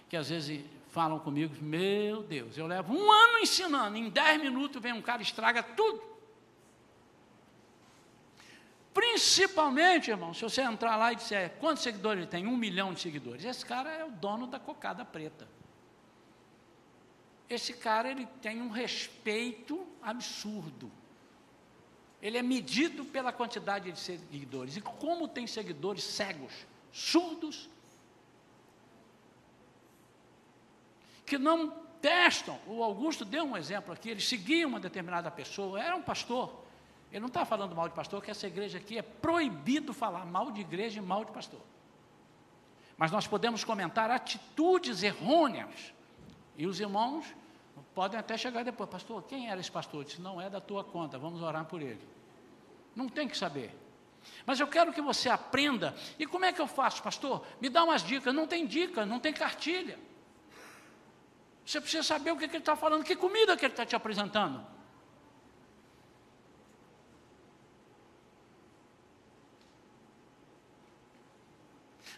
[0.09, 4.81] que às vezes falam comigo, meu Deus, eu levo um ano ensinando, em dez minutos
[4.81, 6.01] vem um cara e estraga tudo.
[8.95, 12.47] Principalmente, irmão, se você entrar lá e disser quantos seguidores ele tem?
[12.47, 13.45] Um milhão de seguidores.
[13.45, 15.47] Esse cara é o dono da cocada preta.
[17.49, 20.91] Esse cara ele tem um respeito absurdo.
[22.21, 24.75] Ele é medido pela quantidade de seguidores.
[24.75, 26.51] E como tem seguidores cegos,
[26.91, 27.69] surdos,
[31.25, 31.69] que não
[32.01, 32.59] testam.
[32.65, 36.65] O Augusto deu um exemplo aqui, ele seguia uma determinada pessoa, era um pastor.
[37.11, 40.51] Ele não está falando mal de pastor, que essa igreja aqui é proibido falar mal
[40.51, 41.61] de igreja e mal de pastor.
[42.97, 45.93] Mas nós podemos comentar atitudes errôneas.
[46.57, 47.25] E os irmãos
[47.93, 50.03] podem até chegar depois, pastor, quem era esse pastor?
[50.03, 52.01] Disse, não é da tua conta, vamos orar por ele.
[52.95, 53.71] Não tem que saber.
[54.45, 55.95] Mas eu quero que você aprenda.
[56.17, 57.45] E como é que eu faço, pastor?
[57.61, 58.33] Me dá umas dicas.
[58.33, 59.99] Não tem dica, não tem cartilha.
[61.65, 63.95] Você precisa saber o que, que ele está falando, que comida que ele está te
[63.95, 64.65] apresentando.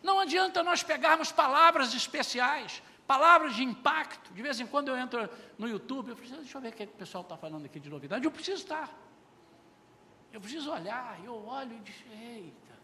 [0.01, 4.31] Não adianta nós pegarmos palavras especiais, palavras de impacto.
[4.31, 6.83] De vez em quando eu entro no YouTube, eu preciso, deixa eu ver o que
[6.83, 8.23] o pessoal está falando aqui de novidade.
[8.23, 8.87] Eu preciso estar.
[10.31, 12.75] Eu preciso olhar, eu olho e digo, eita.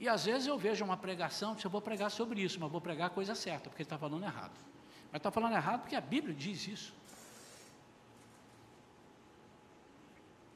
[0.00, 3.06] E às vezes eu vejo uma pregação, eu vou pregar sobre isso, mas vou pregar
[3.06, 4.58] a coisa certa, porque ele está falando errado.
[5.12, 6.92] Mas está falando errado porque a Bíblia diz isso.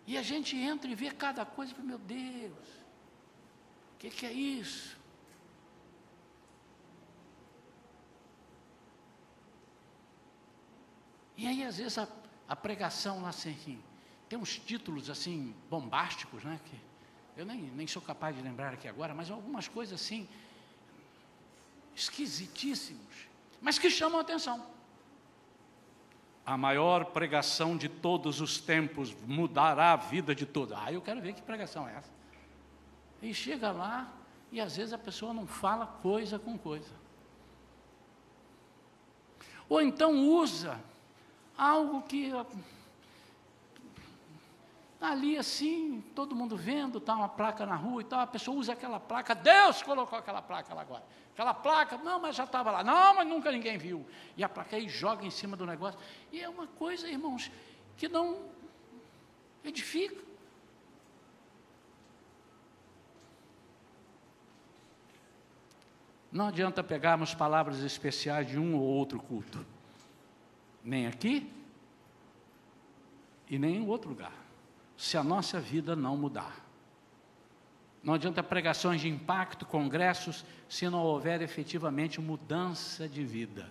[0.05, 2.69] E a gente entra e vê cada coisa e fala, meu Deus,
[3.95, 4.98] o que, que é isso?
[11.39, 12.09] E aí, às vezes, a,
[12.49, 13.81] a pregação lá assim,
[14.29, 16.59] tem uns títulos assim, bombásticos, né?
[16.67, 16.77] Que
[17.41, 20.29] eu nem, nem sou capaz de lembrar aqui agora, mas algumas coisas assim,
[21.95, 23.29] esquisitíssimos,
[23.61, 24.67] mas que chamam a atenção.
[26.45, 30.77] A maior pregação de todos os tempos mudará a vida de todos.
[30.77, 32.11] Ah, eu quero ver que pregação é essa.
[33.23, 34.13] E chega lá,
[34.51, 36.91] e às vezes a pessoa não fala coisa com coisa.
[39.69, 40.81] Ou então usa
[41.59, 42.33] algo que
[44.99, 48.57] Está ali assim, todo mundo vendo, está uma placa na rua e tal, a pessoa
[48.57, 51.05] usa aquela placa, Deus colocou aquela placa lá agora.
[51.33, 54.05] Aquela placa, não, mas já estava lá, não, mas nunca ninguém viu.
[54.37, 56.01] E a placa aí joga em cima do negócio.
[56.33, 57.49] E é uma coisa, irmãos,
[57.97, 58.41] que não
[59.63, 60.21] edifica.
[66.33, 69.65] Não adianta pegarmos palavras especiais de um ou outro culto,
[70.85, 71.53] nem aqui
[73.49, 74.33] e nem em outro lugar,
[74.97, 76.65] se a nossa vida não mudar.
[78.03, 83.71] Não adianta pregações de impacto, congressos, se não houver efetivamente mudança de vida.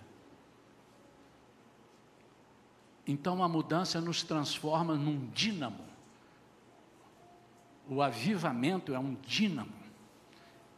[3.06, 5.84] Então a mudança nos transforma num dínamo.
[7.88, 9.72] O avivamento é um dínamo.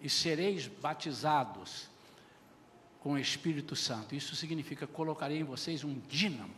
[0.01, 1.90] E sereis batizados
[3.01, 4.15] com o Espírito Santo.
[4.15, 6.55] Isso significa colocarei em vocês um dínamo.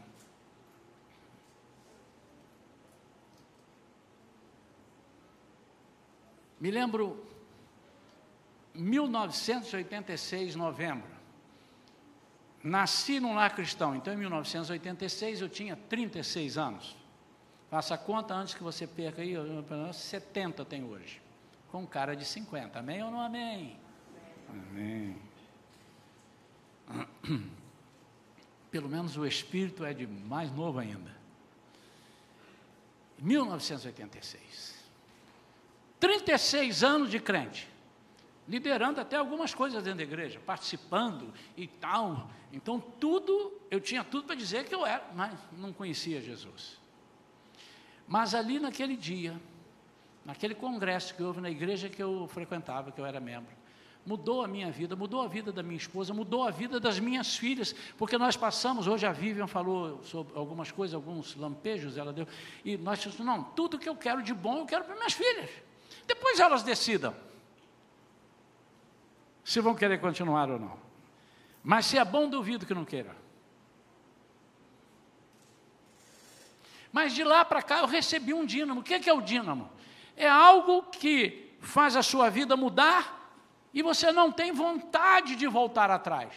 [6.60, 7.24] Me lembro,
[8.74, 11.10] 1986, novembro.
[12.62, 16.96] Nasci num lar cristão, então em 1986 eu tinha 36 anos.
[17.68, 19.34] Faça a conta antes que você perca aí,
[19.92, 21.20] 70 tem hoje.
[21.70, 22.78] Com cara de 50.
[22.78, 23.76] Amém ou não amém?
[24.48, 25.31] Amém.
[28.70, 31.10] Pelo menos o espírito é de mais novo ainda.
[33.18, 34.82] 1986.
[36.00, 37.68] 36 anos de crente,
[38.48, 42.28] liderando até algumas coisas dentro da igreja, participando e tal.
[42.52, 46.80] Então, tudo, eu tinha tudo para dizer que eu era, mas não conhecia Jesus.
[48.08, 49.40] Mas ali naquele dia,
[50.24, 53.54] naquele congresso que houve na igreja que eu frequentava, que eu era membro,
[54.04, 57.36] mudou a minha vida, mudou a vida da minha esposa, mudou a vida das minhas
[57.36, 62.26] filhas, porque nós passamos, hoje a Vivian falou sobre algumas coisas, alguns lampejos ela deu,
[62.64, 65.50] e nós dissemos, não, tudo que eu quero de bom eu quero para minhas filhas.
[66.06, 67.14] Depois elas decidam
[69.44, 70.76] se vão querer continuar ou não.
[71.62, 73.16] Mas se é bom, duvido que não queira.
[76.92, 78.80] Mas de lá para cá eu recebi um dínamo.
[78.80, 79.70] O que é o dínamo?
[80.16, 83.21] É algo que faz a sua vida mudar
[83.72, 86.34] e você não tem vontade de voltar atrás.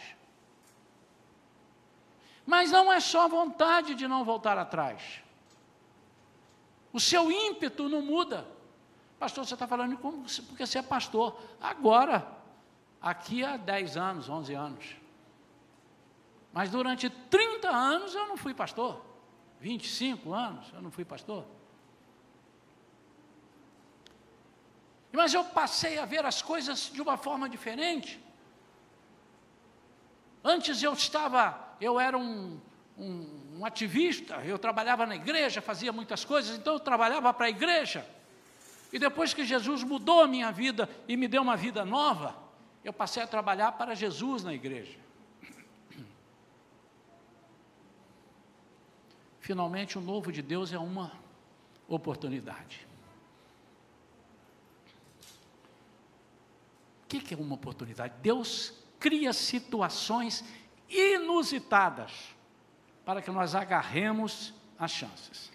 [2.45, 5.21] Mas não é só vontade de não voltar atrás.
[6.93, 8.47] O seu ímpeto não muda.
[9.19, 11.37] Pastor, você está falando como, porque você é pastor.
[11.59, 12.25] Agora,
[13.01, 14.95] aqui há 10 anos, 11 anos.
[16.53, 19.03] Mas durante 30 anos eu não fui pastor.
[19.59, 21.45] 25 anos eu não fui pastor.
[25.15, 28.21] Mas eu passei a ver as coisas de uma forma diferente.
[30.43, 32.59] Antes eu estava, eu era um,
[32.97, 37.49] um, um ativista, eu trabalhava na igreja, fazia muitas coisas, então eu trabalhava para a
[37.49, 38.05] igreja.
[38.91, 42.35] E depois que Jesus mudou a minha vida e me deu uma vida nova,
[42.83, 44.99] eu passei a trabalhar para Jesus na igreja.
[49.39, 51.11] Finalmente, o novo de Deus é uma
[51.87, 52.84] oportunidade.
[57.05, 58.15] O que é uma oportunidade?
[58.21, 60.43] Deus cria situações
[60.89, 62.11] inusitadas
[63.05, 65.51] para que nós agarremos as chances.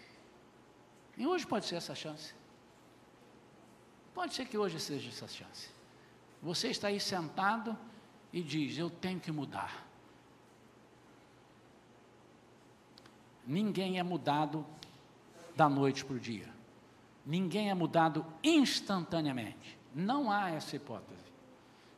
[1.19, 2.33] E hoje pode ser essa chance.
[4.15, 5.69] Pode ser que hoje seja essa chance.
[6.41, 7.77] Você está aí sentado
[8.33, 9.87] e diz: Eu tenho que mudar.
[13.45, 14.65] Ninguém é mudado
[15.57, 16.49] da noite para o dia.
[17.27, 19.79] Ninguém é mudado instantaneamente.
[19.95, 21.30] Não há essa hipótese.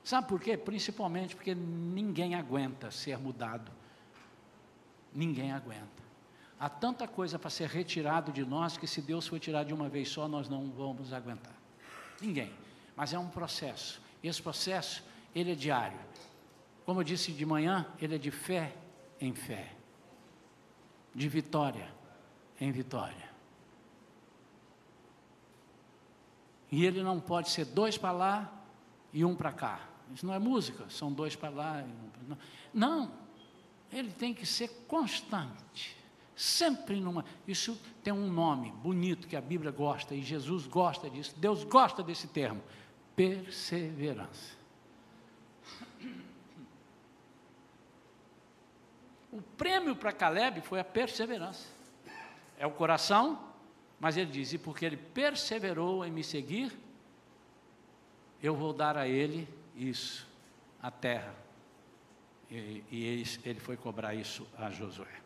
[0.04, 0.56] Sabe por quê?
[0.56, 3.70] Principalmente porque ninguém aguenta ser mudado.
[5.12, 6.02] Ninguém aguenta.
[6.58, 9.88] Há tanta coisa para ser retirado de nós que se Deus for tirar de uma
[9.88, 11.54] vez só, nós não vamos aguentar.
[12.20, 12.52] Ninguém.
[12.96, 14.00] Mas é um processo.
[14.22, 15.98] Esse processo, ele é diário.
[16.84, 18.74] Como eu disse de manhã, ele é de fé
[19.20, 19.72] em fé.
[21.14, 22.02] De vitória
[22.62, 23.28] em vitória.
[26.70, 28.52] E ele não pode ser dois para lá
[29.12, 29.80] e um para cá.
[30.14, 31.84] Isso não é música, são dois para lá.
[32.72, 33.10] Não,
[33.92, 35.96] ele tem que ser constante.
[36.34, 37.24] Sempre numa.
[37.46, 41.34] Isso tem um nome bonito que a Bíblia gosta e Jesus gosta disso.
[41.38, 42.62] Deus gosta desse termo:
[43.14, 44.56] perseverança.
[49.30, 51.66] O prêmio para Caleb foi a perseverança.
[52.58, 53.38] É o coração,
[54.00, 56.72] mas ele diz: e porque ele perseverou em me seguir,
[58.42, 60.26] eu vou dar a ele isso,
[60.82, 61.34] a terra.
[62.50, 65.20] E, e ele, ele foi cobrar isso a Josué.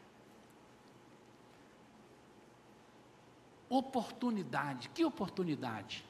[3.68, 6.04] Oportunidade, que oportunidade?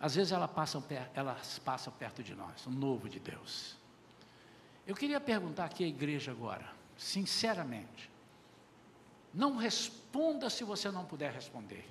[0.00, 0.84] Às vezes elas passam,
[1.14, 3.76] elas passam perto de nós, o novo de Deus.
[4.86, 6.66] Eu queria perguntar aqui à igreja agora,
[6.96, 8.10] sinceramente.
[9.32, 11.86] Não responda se você não puder responder.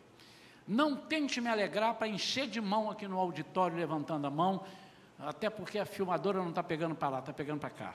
[0.68, 4.66] Não tente me alegrar para encher de mão aqui no auditório, levantando a mão,
[5.20, 7.94] até porque a filmadora não está pegando para lá, está pegando para cá.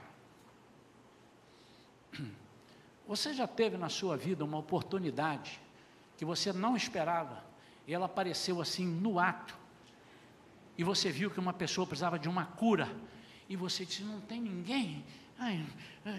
[3.07, 5.61] Você já teve na sua vida uma oportunidade
[6.17, 7.45] que você não esperava,
[7.87, 9.57] e ela apareceu assim no ato,
[10.79, 12.89] e você viu que uma pessoa precisava de uma cura,
[13.49, 15.05] e você disse: Não tem ninguém.
[15.39, 15.67] Ai,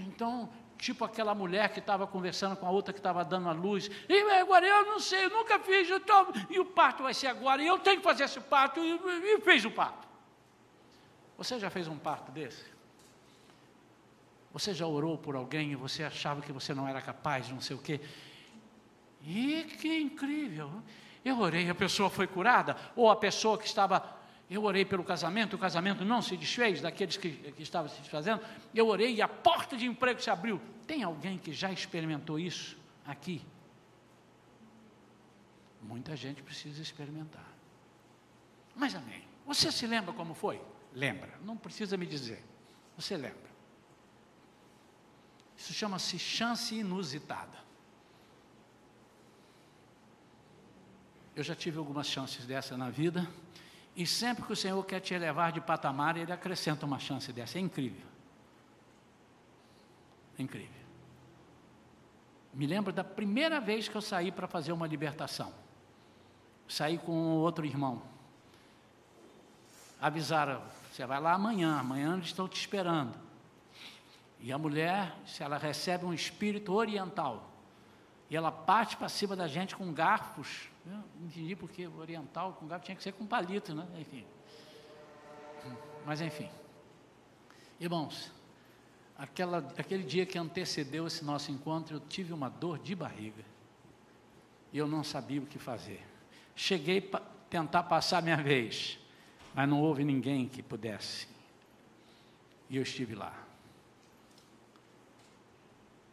[0.08, 3.89] então tipo aquela mulher que estava conversando com a outra que estava dando a luz,
[4.10, 6.14] e agora eu não sei, eu nunca fiz, eu tô,
[6.49, 8.99] e o parto vai ser agora, e eu tenho que fazer esse parto, e,
[9.36, 10.11] e fez o parto.
[11.41, 12.63] Você já fez um parto desse?
[14.53, 17.75] Você já orou por alguém e você achava que você não era capaz, não sei
[17.75, 17.99] o quê?
[19.23, 20.71] E que incrível!
[21.25, 24.21] Eu orei, a pessoa foi curada, ou a pessoa que estava
[24.51, 28.39] eu orei pelo casamento, o casamento não se desfez daqueles que, que estavam se desfazendo.
[28.71, 30.61] Eu orei e a porta de emprego se abriu.
[30.85, 33.43] Tem alguém que já experimentou isso aqui?
[35.81, 37.47] Muita gente precisa experimentar.
[38.75, 39.23] Mas amém.
[39.47, 40.61] Você se lembra como foi?
[40.93, 41.31] Lembra.
[41.43, 42.43] Não precisa me dizer.
[42.97, 43.51] Você lembra.
[45.57, 47.59] Isso chama-se chance inusitada.
[51.35, 53.27] Eu já tive algumas chances dessa na vida.
[53.95, 57.57] E sempre que o Senhor quer te elevar de patamar, Ele acrescenta uma chance dessa.
[57.57, 58.05] É incrível.
[60.37, 60.81] É incrível.
[62.53, 65.53] Me lembro da primeira vez que eu saí para fazer uma libertação.
[66.67, 68.01] Saí com outro irmão.
[69.99, 70.61] Avisaram,
[71.02, 73.18] você vai lá amanhã, amanhã eles estão te esperando.
[74.39, 77.49] E a mulher, se ela recebe um espírito oriental,
[78.30, 82.86] e ela parte para cima da gente com garfos, não entendi porque oriental com garfo
[82.86, 83.88] tinha que ser com palito, né?
[83.99, 84.24] Enfim.
[86.06, 86.47] Mas enfim.
[87.80, 88.32] Irmãos,
[89.18, 93.43] aquela, aquele dia que antecedeu esse nosso encontro, eu tive uma dor de barriga.
[94.72, 96.06] E eu não sabia o que fazer.
[96.56, 99.01] Cheguei para tentar passar minha vez,
[99.54, 101.28] mas não houve ninguém que pudesse.
[102.70, 103.34] E eu estive lá.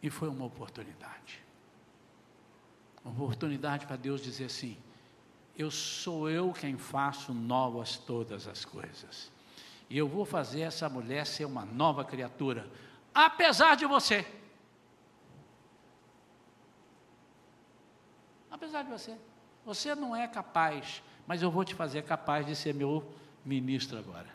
[0.03, 1.41] E foi uma oportunidade.
[3.05, 4.77] Uma oportunidade para Deus dizer assim:
[5.57, 9.31] Eu sou eu quem faço novas todas as coisas.
[9.91, 12.69] E eu vou fazer essa mulher ser uma nova criatura,
[13.15, 14.27] apesar de você.
[18.51, 19.17] Apesar de você.
[19.65, 23.07] Você não é capaz, mas eu vou te fazer capaz de ser meu
[23.45, 24.29] ministro agora,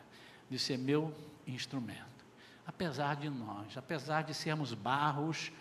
[0.50, 1.14] de ser meu
[1.46, 2.24] instrumento.
[2.66, 5.52] Apesar de nós, apesar de sermos barros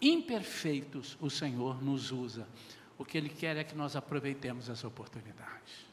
[0.00, 2.46] imperfeitos, o Senhor nos usa.
[2.96, 5.86] O que Ele quer é que nós aproveitemos essa oportunidade,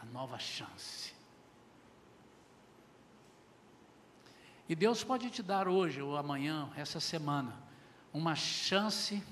[0.00, 1.12] a nova chance.
[4.68, 7.54] E Deus pode te dar hoje ou amanhã, essa semana,
[8.12, 9.22] uma chance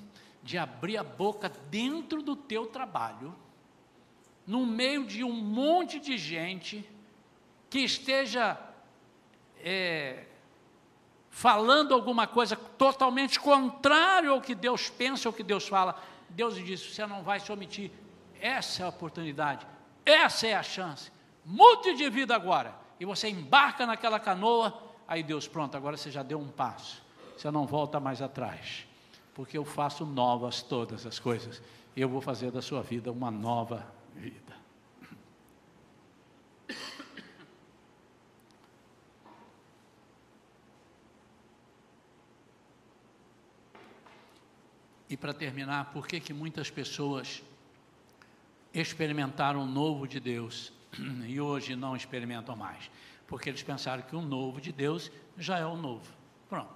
[0.43, 3.35] de abrir a boca dentro do teu trabalho,
[4.51, 6.85] no meio de um monte de gente
[7.71, 8.59] que esteja
[9.63, 10.25] é,
[11.31, 16.03] falando alguma coisa totalmente contrário ao que Deus pensa, ao que Deus fala.
[16.29, 17.93] Deus diz: você não vai se omitir.
[18.41, 19.65] Essa é a oportunidade,
[20.05, 21.13] essa é a chance.
[21.45, 22.75] Mude de vida agora.
[22.99, 24.83] E você embarca naquela canoa.
[25.07, 27.01] Aí Deus, pronto, agora você já deu um passo.
[27.37, 28.85] Você não volta mais atrás.
[29.33, 31.63] Porque eu faço novas todas as coisas.
[31.97, 34.57] Eu vou fazer da sua vida uma nova vida.
[45.09, 47.43] E para terminar, por que, que muitas pessoas
[48.73, 50.73] experimentaram o novo de Deus
[51.27, 52.89] e hoje não experimentam mais?
[53.27, 56.09] Porque eles pensaram que o novo de Deus já é o novo.
[56.49, 56.75] Pronto.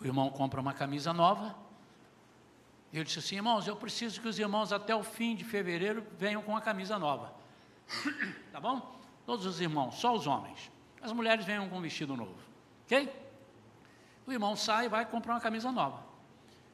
[0.00, 1.56] O irmão compra uma camisa nova.
[2.94, 6.06] E eu disse assim: irmãos, eu preciso que os irmãos até o fim de fevereiro
[6.16, 7.34] venham com a camisa nova.
[8.52, 8.96] tá bom?
[9.26, 10.70] Todos os irmãos, só os homens.
[11.02, 12.36] As mulheres venham com um vestido novo.
[12.84, 13.12] Ok?
[14.24, 16.04] O irmão sai e vai comprar uma camisa nova.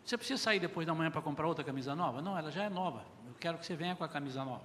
[0.05, 2.21] Você precisa sair depois da manhã para comprar outra camisa nova?
[2.21, 3.03] Não, ela já é nova.
[3.27, 4.65] Eu quero que você venha com a camisa nova.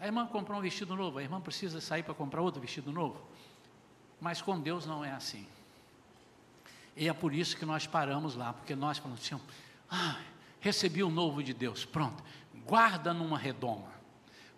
[0.00, 3.22] A irmã comprou um vestido novo, a irmã precisa sair para comprar outro vestido novo.
[4.20, 5.46] Mas com Deus não é assim.
[6.96, 9.40] E é por isso que nós paramos lá, porque nós falamos assim:
[9.90, 10.18] ah,
[10.60, 12.22] recebi o novo de Deus, pronto,
[12.66, 13.92] guarda numa redoma,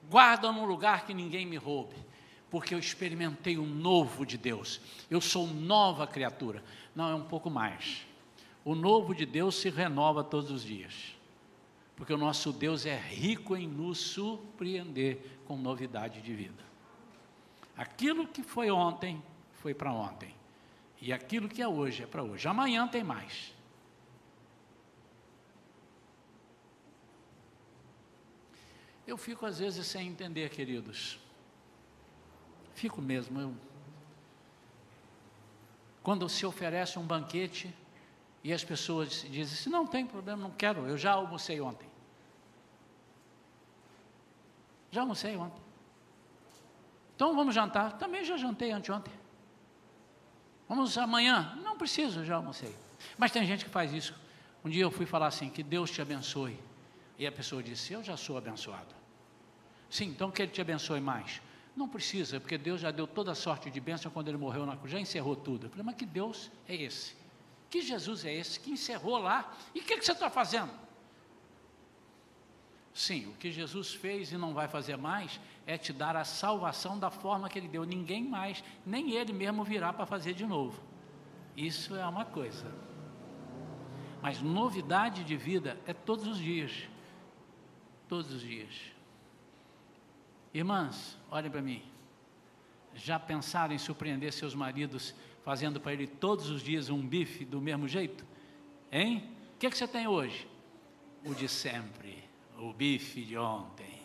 [0.09, 1.97] guarda num lugar que ninguém me roube,
[2.51, 6.63] porque eu experimentei o novo de Deus, eu sou nova criatura.
[6.95, 8.07] Não, é um pouco mais.
[8.65, 11.15] O novo de Deus se renova todos os dias,
[11.97, 16.65] porque o nosso Deus é rico em nos surpreender com novidade de vida.
[17.77, 19.23] Aquilo que foi ontem,
[19.53, 20.35] foi para ontem,
[21.01, 22.49] e aquilo que é hoje, é para hoje.
[22.49, 23.55] Amanhã tem mais.
[29.09, 31.19] Eu fico às vezes sem entender, queridos.
[32.75, 33.41] Fico mesmo.
[33.41, 33.55] Eu...
[36.03, 37.75] Quando se oferece um banquete
[38.45, 41.89] e as pessoas dizem assim: não tem problema, não quero, eu já almocei ontem.
[44.91, 45.63] Já almocei ontem.
[47.17, 47.97] Então vamos jantar.
[47.97, 49.15] Também já jantei anteontem.
[50.69, 51.59] Vamos amanhã?
[51.65, 52.77] Não preciso, já almocei.
[53.17, 54.15] Mas tem gente que faz isso.
[54.63, 56.61] Um dia eu fui falar assim: que Deus te abençoe.
[57.19, 58.98] E a pessoa disse: Eu já sou abençoado.
[59.91, 61.41] Sim, então que Ele te abençoe mais.
[61.79, 64.77] Não precisa, porque Deus já deu toda a sorte de bênção quando ele morreu na
[64.77, 65.67] cruz, já encerrou tudo.
[65.67, 67.15] Eu falei, mas que Deus é esse?
[67.71, 69.57] Que Jesus é esse que encerrou lá?
[69.73, 70.73] E o que, que você está fazendo?
[72.93, 76.99] Sim, o que Jesus fez e não vai fazer mais é te dar a salvação
[76.99, 77.85] da forma que ele deu.
[77.85, 80.83] Ninguém mais, nem ele mesmo virá para fazer de novo.
[81.57, 82.75] Isso é uma coisa.
[84.21, 86.89] Mas novidade de vida é todos os dias.
[88.09, 88.98] Todos os dias.
[90.53, 91.83] Irmãs, olhem para mim.
[92.95, 97.61] Já pensaram em surpreender seus maridos fazendo para ele todos os dias um bife do
[97.61, 98.25] mesmo jeito?
[98.91, 99.31] Hein?
[99.55, 100.49] O que, é que você tem hoje?
[101.25, 102.23] O de sempre,
[102.59, 104.03] o bife de ontem.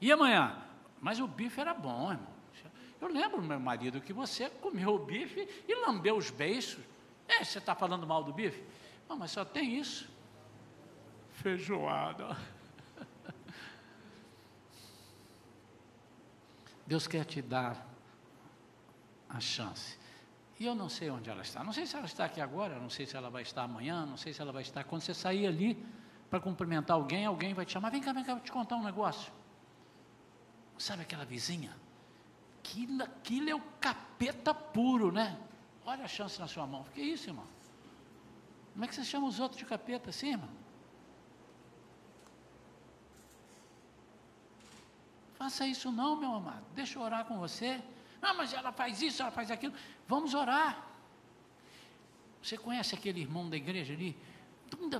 [0.00, 0.56] E amanhã?
[1.00, 2.32] Mas o bife era bom, irmão.
[3.00, 6.78] Eu lembro, meu marido, que você comeu o bife e lambeu os beiços.
[7.26, 8.62] É, você está falando mal do bife?
[9.08, 10.08] Não, mas só tem isso.
[11.32, 12.36] Feijoada.
[16.86, 17.86] Deus quer te dar
[19.28, 19.98] a chance.
[20.58, 21.64] E eu não sei onde ela está.
[21.64, 24.16] Não sei se ela está aqui agora, não sei se ela vai estar amanhã, não
[24.16, 24.84] sei se ela vai estar.
[24.84, 25.84] Quando você sair ali
[26.30, 27.90] para cumprimentar alguém, alguém vai te chamar.
[27.90, 29.32] Vem cá, vem cá, vou te contar um negócio.
[30.78, 31.76] Sabe aquela vizinha?
[32.58, 35.38] Aquilo, aquilo é o capeta puro, né?
[35.84, 36.84] Olha a chance na sua mão.
[36.94, 37.46] Que isso, irmão?
[38.72, 40.61] Como é que você chama os outros de capeta assim, irmão?
[45.42, 46.62] Faça isso não, meu amado.
[46.72, 47.82] Deixa eu orar com você.
[48.20, 49.74] Não, mas ela faz isso, ela faz aquilo.
[50.06, 50.86] Vamos orar.
[52.40, 54.16] Você conhece aquele irmão da igreja ali?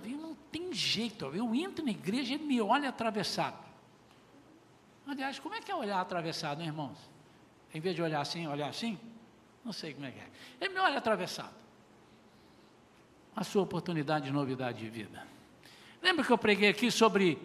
[0.00, 1.26] Vez não tem jeito.
[1.26, 3.56] Eu entro na igreja e ele me olha atravessado.
[5.06, 6.98] Aliás, como é que é olhar atravessado, hein, irmãos?
[7.72, 8.98] Em vez de olhar assim, olhar assim?
[9.64, 10.28] Não sei como é que é.
[10.60, 11.54] Ele me olha atravessado.
[13.36, 15.24] A sua oportunidade de novidade de vida.
[16.02, 17.38] Lembra que eu preguei aqui sobre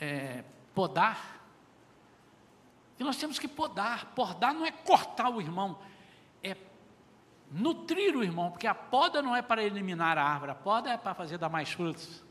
[0.00, 1.39] é, podar.
[3.00, 4.12] E nós temos que podar.
[4.14, 5.78] Podar não é cortar o irmão,
[6.42, 6.54] é
[7.50, 10.98] nutrir o irmão, porque a poda não é para eliminar a árvore, a poda é
[10.98, 12.22] para fazer dar mais frutos.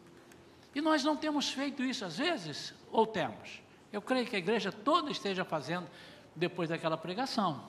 [0.75, 3.63] E nós não temos feito isso às vezes, ou temos?
[3.91, 5.89] Eu creio que a igreja toda esteja fazendo
[6.35, 7.65] depois daquela pregação.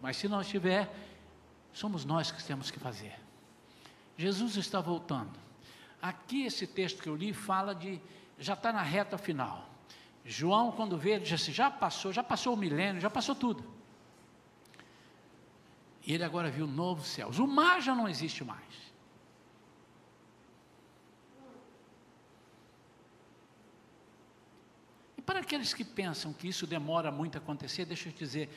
[0.00, 0.92] Mas se não estiver,
[1.72, 3.14] somos nós que temos que fazer.
[4.16, 5.38] Jesus está voltando.
[6.02, 8.00] Aqui esse texto que eu li fala de
[8.36, 9.69] já está na reta final.
[10.30, 13.64] João, quando vê, ele diz assim: já passou, já passou o milênio, já passou tudo.
[16.06, 17.40] E ele agora viu novos céus.
[17.40, 18.92] O mar já não existe mais.
[25.18, 28.48] E para aqueles que pensam que isso demora muito a acontecer, deixa eu te dizer,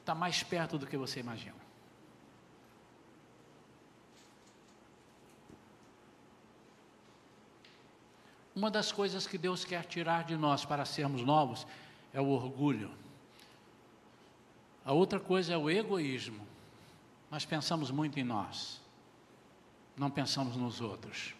[0.00, 1.61] está mais perto do que você imagina.
[8.54, 11.66] Uma das coisas que Deus quer tirar de nós para sermos novos
[12.12, 12.90] é o orgulho.
[14.84, 16.46] A outra coisa é o egoísmo.
[17.30, 18.78] Nós pensamos muito em nós,
[19.96, 21.34] não pensamos nos outros.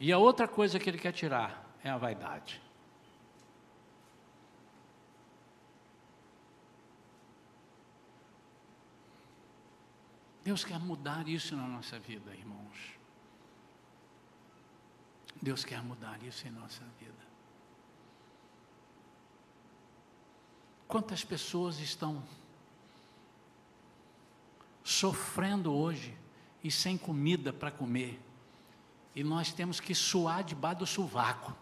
[0.00, 2.60] E a outra coisa que Ele quer tirar é a vaidade.
[10.42, 12.95] Deus quer mudar isso na nossa vida, irmãos.
[15.40, 17.14] Deus quer mudar isso em nossa vida.
[20.88, 22.22] Quantas pessoas estão
[24.82, 26.16] sofrendo hoje
[26.62, 28.20] e sem comida para comer,
[29.14, 31.56] e nós temos que suar debaixo do sovaco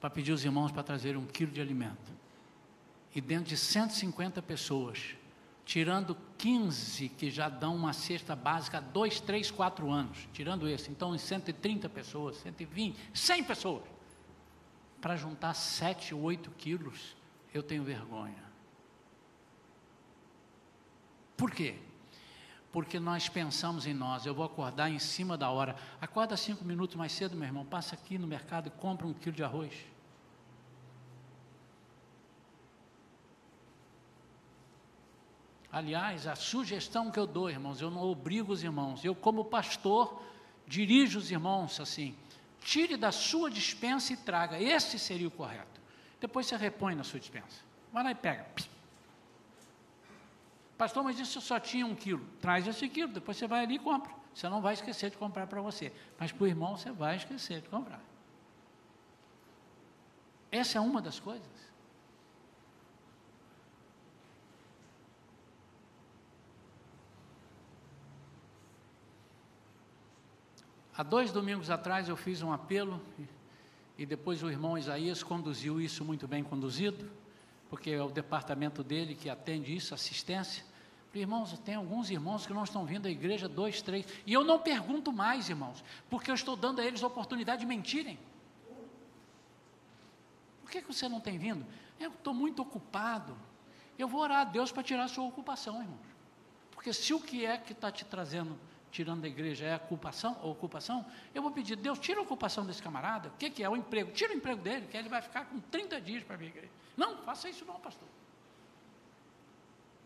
[0.00, 2.12] para pedir os irmãos para trazer um quilo de alimento.
[3.14, 5.14] E dentro de 150 pessoas,
[5.64, 10.90] tirando 15 que já dão uma cesta básica há 2, 3, 4 anos, tirando esse,
[10.90, 13.82] então em 130 pessoas, 120, 100 pessoas,
[15.00, 17.16] para juntar 7, 8 quilos,
[17.52, 18.42] eu tenho vergonha.
[21.36, 21.76] Por quê?
[22.70, 26.96] Porque nós pensamos em nós, eu vou acordar em cima da hora, acorda cinco minutos
[26.96, 29.74] mais cedo, meu irmão, passa aqui no mercado e compra um quilo de arroz.
[35.72, 40.22] Aliás, a sugestão que eu dou, irmãos, eu não obrigo os irmãos, eu, como pastor,
[40.66, 42.14] dirijo os irmãos assim:
[42.60, 45.80] tire da sua dispensa e traga, esse seria o correto.
[46.20, 47.62] Depois você repõe na sua dispensa.
[47.90, 48.46] Vai lá e pega.
[50.76, 52.24] Pastor, mas isso só tinha um quilo.
[52.40, 54.12] Traz esse quilo, depois você vai ali e compra.
[54.34, 55.92] Você não vai esquecer de comprar para você.
[56.18, 58.00] Mas para o irmão você vai esquecer de comprar.
[60.50, 61.46] Essa é uma das coisas.
[70.94, 73.00] Há dois domingos atrás eu fiz um apelo
[73.96, 77.10] e, depois o irmão Isaías conduziu isso muito bem conduzido,
[77.70, 80.64] porque é o departamento dele que atende isso, assistência.
[81.14, 84.58] Irmãos, tem alguns irmãos que não estão vindo à igreja, dois, três, e eu não
[84.58, 88.18] pergunto mais, irmãos, porque eu estou dando a eles a oportunidade de mentirem.
[90.62, 91.64] Por que, que você não tem vindo?
[91.98, 93.36] Eu estou muito ocupado.
[93.98, 96.00] Eu vou orar a Deus para tirar a sua ocupação, irmãos.
[96.70, 98.58] Porque se o que é que está te trazendo
[98.92, 102.64] tirando da igreja é a ocupação, a ocupação, eu vou pedir, Deus, tira a ocupação
[102.64, 103.68] desse camarada, o que, que é?
[103.68, 106.44] O emprego, tira o emprego dele, que ele vai ficar com 30 dias para vir
[106.44, 106.70] à igreja.
[106.94, 108.06] Não, faça isso não, pastor.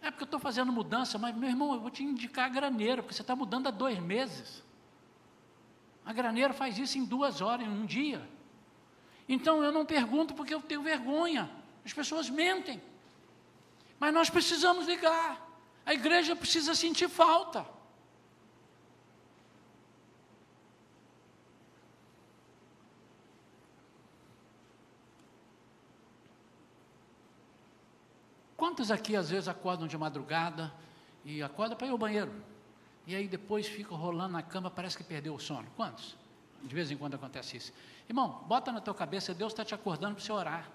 [0.01, 3.03] É porque eu estou fazendo mudança, mas meu irmão, eu vou te indicar a graneira,
[3.03, 4.63] porque você está mudando há dois meses.
[6.05, 8.27] A graneira faz isso em duas horas, em um dia.
[9.29, 11.51] Então eu não pergunto porque eu tenho vergonha.
[11.85, 12.81] As pessoas mentem.
[13.99, 15.45] Mas nós precisamos ligar.
[15.85, 17.67] A igreja precisa sentir falta.
[28.77, 30.71] Quantos aqui às vezes acordam de madrugada
[31.25, 32.31] e acordam para ir ao banheiro?
[33.07, 35.67] E aí depois fica rolando na cama, parece que perdeu o sono.
[35.75, 36.15] Quantos?
[36.63, 37.73] De vez em quando acontece isso.
[38.07, 40.71] Irmão, bota na tua cabeça, Deus está te acordando para você orar.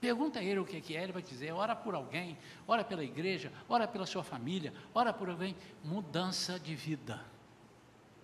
[0.00, 3.52] Pergunta a ele o que é, ele vai dizer, ora por alguém, ora pela igreja,
[3.68, 5.54] ora pela sua família, ora por alguém.
[5.84, 7.22] Mudança de vida.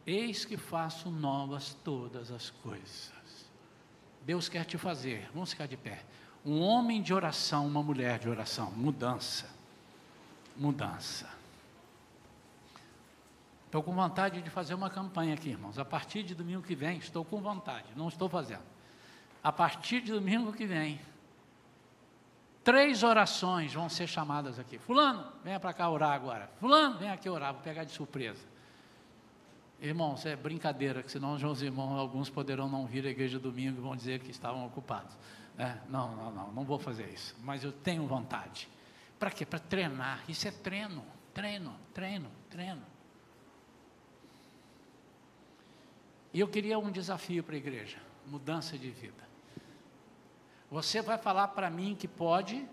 [0.07, 3.13] Eis que faço novas todas as coisas.
[4.25, 6.03] Deus quer te fazer, vamos ficar de pé
[6.45, 8.70] um homem de oração, uma mulher de oração.
[8.72, 9.47] Mudança.
[10.57, 11.28] Mudança.
[13.66, 15.78] Estou com vontade de fazer uma campanha aqui, irmãos.
[15.78, 18.64] A partir de domingo que vem, estou com vontade, não estou fazendo.
[19.45, 21.01] A partir de domingo que vem,
[22.64, 24.76] três orações vão ser chamadas aqui.
[24.76, 26.51] Fulano, venha para cá orar agora.
[26.59, 28.45] Fulano, vem aqui orar, vou pegar de surpresa.
[29.80, 33.80] Irmãos, é brincadeira, que senão os irmãos, alguns poderão não vir à igreja domingo e
[33.80, 35.16] vão dizer que estavam ocupados.
[35.61, 37.37] É, não, não, não, não vou fazer isso.
[37.43, 38.67] Mas eu tenho vontade.
[39.19, 39.45] Para quê?
[39.45, 40.25] Para treinar.
[40.27, 41.05] Isso é treino,
[41.35, 42.83] treino, treino, treino.
[46.33, 49.29] E eu queria um desafio para a igreja: mudança de vida.
[50.71, 52.67] Você vai falar para mim que pode,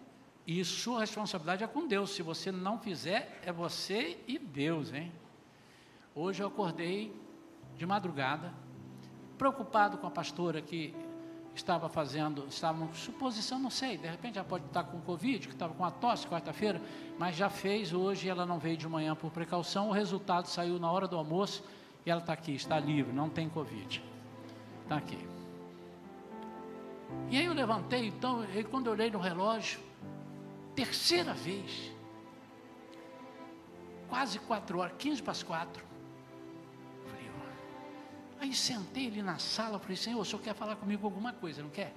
[0.45, 2.11] e sua responsabilidade é com Deus.
[2.11, 5.11] Se você não fizer, é você e Deus, hein?
[6.15, 7.13] Hoje eu acordei
[7.75, 8.53] de madrugada,
[9.37, 10.95] preocupado com a pastora que
[11.59, 15.73] estava fazendo, estava suposição, não sei, de repente já pode estar com Covid, que estava
[15.73, 16.81] com a tosse quarta-feira,
[17.17, 20.91] mas já fez hoje, ela não veio de manhã por precaução, o resultado saiu na
[20.91, 21.63] hora do almoço
[22.05, 24.03] e ela está aqui, está livre, não tem Covid.
[24.83, 25.27] Está aqui.
[27.29, 29.79] E aí eu levantei, então, e quando eu olhei no relógio,
[30.75, 31.91] terceira vez,
[34.07, 35.86] quase quatro horas, 15 para as quatro.
[38.39, 41.69] Aí sentei ali na sala, falei, Senhor, o senhor quer falar comigo alguma coisa, não
[41.69, 41.93] quer?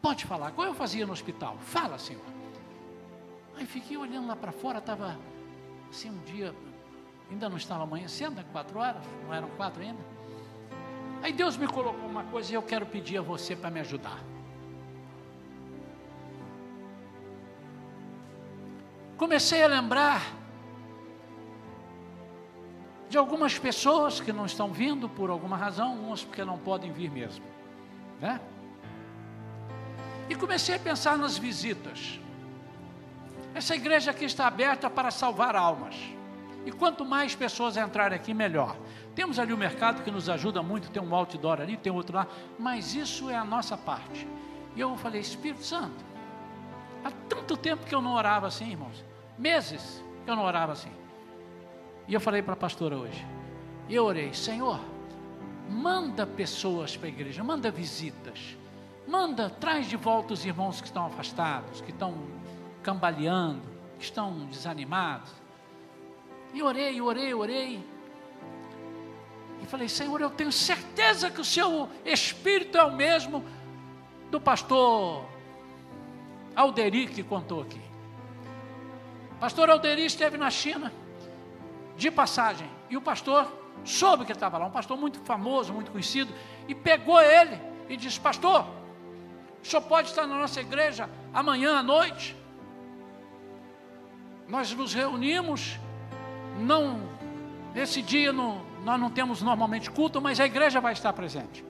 [0.00, 2.24] Pode falar, igual eu fazia no hospital, fala, Senhor.
[3.56, 5.18] Aí fiquei olhando lá para fora, estava
[5.90, 6.54] assim um dia,
[7.30, 10.00] ainda não estava amanhecendo, quatro horas, não eram quatro ainda.
[11.22, 14.18] Aí Deus me colocou uma coisa e eu quero pedir a você para me ajudar.
[19.18, 20.39] Comecei a lembrar
[23.10, 27.10] de algumas pessoas que não estão vindo por alguma razão, umas porque não podem vir
[27.10, 27.44] mesmo,
[28.20, 28.40] né?
[30.28, 32.20] E comecei a pensar nas visitas.
[33.52, 35.96] Essa igreja aqui está aberta para salvar almas.
[36.64, 38.76] E quanto mais pessoas entrarem aqui, melhor.
[39.12, 42.28] Temos ali o mercado que nos ajuda muito, tem um outdoor ali, tem outro lá,
[42.56, 44.24] mas isso é a nossa parte.
[44.76, 46.04] E eu falei, Espírito Santo,
[47.04, 49.04] há tanto tempo que eu não orava assim, irmãos,
[49.36, 50.99] meses que eu não orava assim.
[52.10, 53.24] E eu falei para a pastora hoje,
[53.88, 54.80] e eu orei, Senhor,
[55.68, 58.58] manda pessoas para a igreja, manda visitas,
[59.06, 62.18] manda, traz de volta os irmãos que estão afastados, que estão
[62.82, 63.62] cambaleando,
[63.96, 65.30] que estão desanimados.
[66.52, 67.86] E orei, orei, orei.
[69.62, 73.44] E falei, Senhor, eu tenho certeza que o seu espírito é o mesmo
[74.32, 75.24] do pastor
[76.56, 77.80] Alderi que contou aqui.
[79.38, 80.92] Pastor Alderi esteve na China
[82.00, 83.46] de passagem e o pastor
[83.84, 86.32] soube que ele estava lá, um pastor muito famoso, muito conhecido,
[86.66, 88.66] e pegou ele e disse: Pastor,
[89.62, 92.34] o senhor pode estar na nossa igreja amanhã à noite?
[94.48, 95.78] Nós nos reunimos,
[96.58, 97.02] não,
[97.76, 101.62] esse dia não, nós não temos normalmente culto, mas a igreja vai estar presente.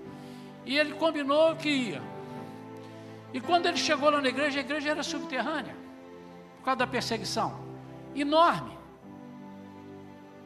[0.64, 2.03] E ele combinou que ia.
[3.35, 5.76] E quando ele chegou lá na igreja, a igreja era subterrânea,
[6.59, 7.59] por causa da perseguição
[8.14, 8.80] enorme.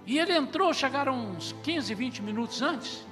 [0.06, 3.06] E ele entrou, chegaram uns 15, 20 minutos antes.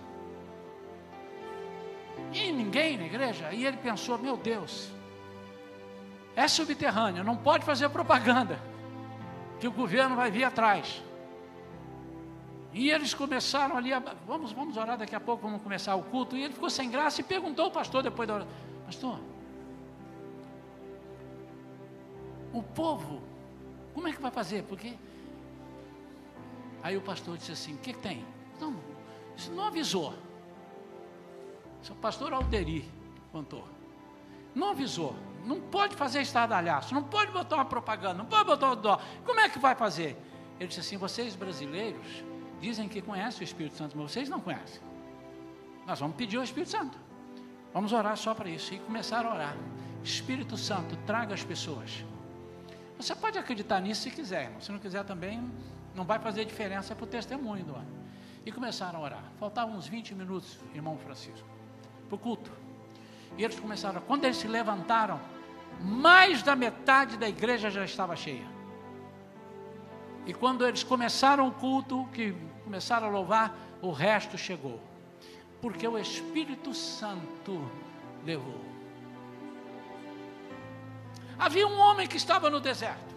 [2.32, 3.52] E ninguém na igreja.
[3.52, 4.90] E ele pensou: meu Deus,
[6.36, 8.58] é subterrânea, não pode fazer propaganda,
[9.60, 11.02] que o governo vai vir atrás.
[12.74, 16.36] E eles começaram ali, a, vamos, vamos orar daqui a pouco, vamos começar o culto.
[16.36, 18.52] E ele ficou sem graça e perguntou ao pastor depois da oração:
[18.86, 19.20] Pastor,
[22.52, 23.22] o povo,
[23.94, 24.62] como é que vai fazer?
[24.64, 24.94] Porque.
[26.82, 28.24] Aí o pastor disse assim: O que, que tem?
[28.60, 28.74] Não,
[29.36, 30.14] isso não avisou.
[31.90, 32.88] O pastor Alderi
[33.30, 33.66] contou.
[34.54, 35.16] Não avisou.
[35.44, 39.00] Não pode fazer estardalhaço, não pode botar uma propaganda, não pode botar o dó.
[39.24, 40.16] Como é que vai fazer?
[40.60, 42.24] Ele disse assim: vocês brasileiros
[42.60, 44.80] dizem que conhecem o Espírito Santo, mas vocês não conhecem.
[45.84, 46.96] Nós vamos pedir ao Espírito Santo.
[47.74, 48.72] Vamos orar só para isso.
[48.72, 49.56] E começar a orar.
[50.04, 52.04] Espírito Santo, traga as pessoas.
[52.96, 54.60] Você pode acreditar nisso se quiser, irmão.
[54.60, 55.50] se não quiser também,
[55.94, 58.02] não vai fazer diferença para o testemunho do ano.
[58.44, 59.24] E começaram a orar.
[59.38, 61.46] Faltavam uns 20 minutos, irmão Francisco,
[62.08, 62.50] para o culto.
[63.36, 65.20] E eles começaram, quando eles se levantaram,
[65.80, 68.46] mais da metade da igreja já estava cheia.
[70.26, 72.34] E quando eles começaram o culto, que
[72.64, 74.80] começaram a louvar, o resto chegou.
[75.60, 77.68] Porque o Espírito Santo
[78.24, 78.60] levou.
[81.38, 83.11] Havia um homem que estava no deserto.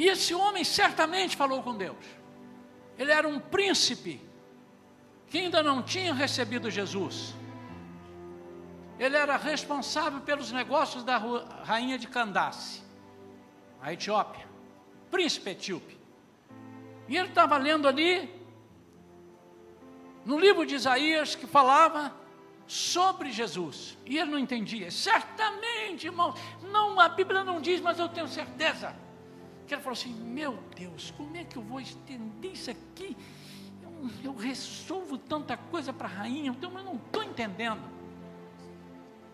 [0.00, 2.04] E esse homem certamente falou com Deus.
[2.98, 4.14] Ele era um príncipe
[5.28, 7.34] que ainda não tinha recebido Jesus.
[8.98, 12.82] Ele era responsável pelos negócios da rainha de Candace,
[13.82, 14.48] a Etiópia
[15.10, 15.98] príncipe etíope.
[17.08, 18.30] E ele estava lendo ali,
[20.24, 22.14] no livro de Isaías, que falava
[22.66, 23.98] sobre Jesus.
[24.06, 24.90] E ele não entendia.
[24.90, 26.32] Certamente, irmão,
[26.62, 28.94] não, a Bíblia não diz, mas eu tenho certeza
[29.70, 33.16] que ele falou assim: Meu Deus, como é que eu vou entender isso aqui?
[33.80, 37.80] Eu, eu resolvo tanta coisa para a rainha, então eu não estou entendendo.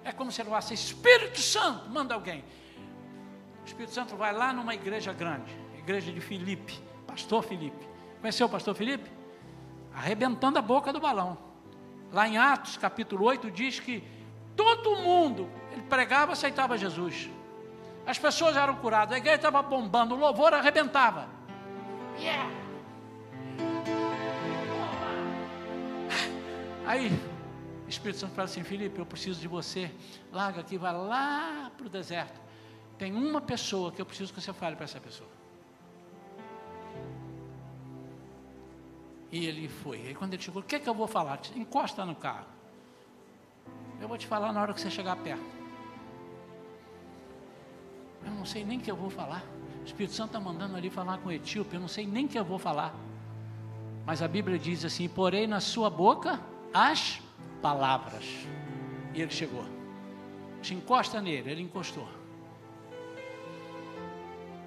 [0.04, 2.44] É como se ele falasse: Espírito Santo, manda alguém.
[3.62, 7.88] O Espírito Santo vai lá numa igreja grande, igreja de Filipe, pastor Filipe.
[8.20, 9.10] Conheceu o pastor Filipe?
[9.94, 11.38] Arrebentando a boca do balão.
[12.12, 14.04] Lá em Atos, capítulo 8, diz que
[14.54, 17.30] todo mundo, ele pregava, aceitava Jesus.
[18.06, 21.28] As pessoas eram curadas, a igreja estava bombando, o louvor arrebentava.
[22.18, 22.50] Yeah.
[26.86, 27.08] Aí,
[27.84, 29.90] o Espírito Santo fala assim: Felipe, eu preciso de você.
[30.32, 32.40] Larga aqui, vai lá para o deserto.
[32.96, 35.28] Tem uma pessoa que eu preciso que você fale para essa pessoa.
[39.32, 39.98] E ele foi.
[40.06, 41.40] Aí quando ele chegou, o que, é que eu vou falar?
[41.56, 42.46] Encosta no carro.
[44.00, 45.65] Eu vou te falar na hora que você chegar perto.
[48.26, 49.42] Eu não sei nem o que eu vou falar.
[49.82, 52.28] O Espírito Santo está mandando ali falar com o etíope, eu não sei nem o
[52.28, 52.92] que eu vou falar.
[54.04, 56.40] Mas a Bíblia diz assim: porém na sua boca
[56.74, 57.22] as
[57.62, 58.24] palavras.
[59.14, 59.64] E ele chegou.
[60.62, 62.08] Se encosta nele, ele encostou.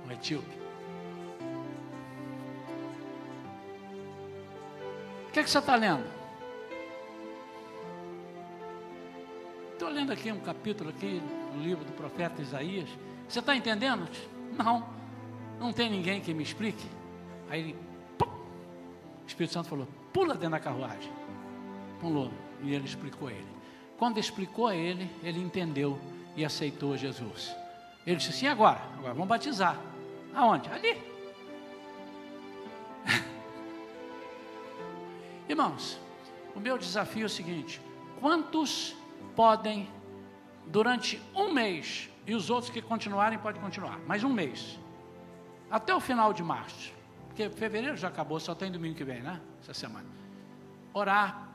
[0.08, 0.58] Um etíope.
[5.28, 6.06] O que, é que você está lendo?
[9.74, 11.22] Estou lendo aqui um capítulo aqui
[11.54, 12.90] no livro do profeta Isaías.
[13.30, 14.10] Você está entendendo?
[14.58, 14.84] Não,
[15.60, 16.84] não tem ninguém que me explique.
[17.48, 17.76] Aí ele,
[18.18, 21.12] pum, o Espírito Santo falou: pula dentro da carruagem.
[22.02, 22.32] Pulou
[22.64, 23.48] e ele explicou a ele.
[24.00, 26.00] Quando explicou a ele, ele entendeu
[26.36, 27.56] e aceitou Jesus.
[28.06, 29.80] Ele disse assim: agora, agora vamos batizar.
[30.34, 30.68] Aonde?
[30.70, 31.00] Ali.
[35.48, 36.00] Irmãos,
[36.56, 37.80] o meu desafio é o seguinte:
[38.20, 38.96] quantos
[39.36, 39.88] podem,
[40.66, 43.98] durante um mês, e os outros que continuarem, podem continuar.
[44.06, 44.78] Mais um mês.
[45.72, 46.94] Até o final de março.
[47.28, 49.42] Porque fevereiro já acabou, só tem domingo que vem, né?
[49.64, 50.06] Essa semana.
[50.94, 51.50] Orar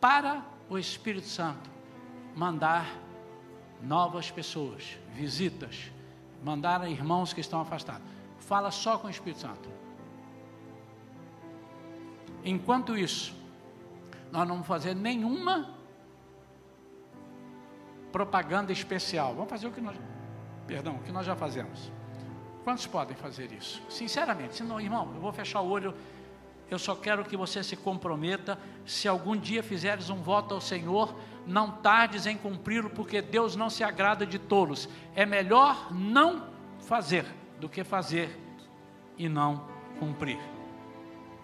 [0.00, 1.68] para o Espírito Santo
[2.36, 2.86] mandar
[3.82, 5.90] novas pessoas, visitas,
[6.44, 8.06] mandar irmãos que estão afastados.
[8.38, 9.68] Fala só com o Espírito Santo.
[12.44, 13.34] Enquanto isso,
[14.30, 15.75] nós não vamos fazer nenhuma
[18.12, 19.34] propaganda especial.
[19.34, 19.96] Vamos fazer o que nós,
[20.66, 21.90] perdão, o que nós já fazemos.
[22.64, 23.80] Quantos podem fazer isso?
[23.88, 25.94] Sinceramente, se não, irmão, eu vou fechar o olho.
[26.68, 28.58] Eu só quero que você se comprometa.
[28.84, 31.14] Se algum dia fizeres um voto ao Senhor,
[31.46, 34.88] não tardes em cumpri-lo, porque Deus não se agrada de tolos.
[35.14, 36.48] É melhor não
[36.80, 37.24] fazer
[37.60, 38.36] do que fazer
[39.16, 39.64] e não
[40.00, 40.38] cumprir.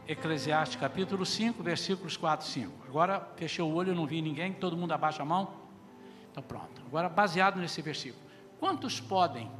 [0.08, 2.72] Eclesiastes capítulo 5, versículos 4 e 5.
[2.88, 5.61] Agora fechei o olho, não vi ninguém, todo mundo abaixa a mão.
[6.32, 6.82] Então pronto.
[6.86, 8.22] Agora, baseado nesse versículo,
[8.58, 9.50] quantos podem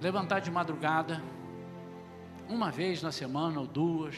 [0.00, 1.22] levantar de madrugada,
[2.48, 4.16] uma vez na semana ou duas?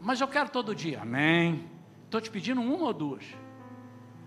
[0.00, 1.00] Mas eu quero todo dia.
[1.00, 1.68] Amém.
[2.04, 3.24] Estou te pedindo uma ou duas.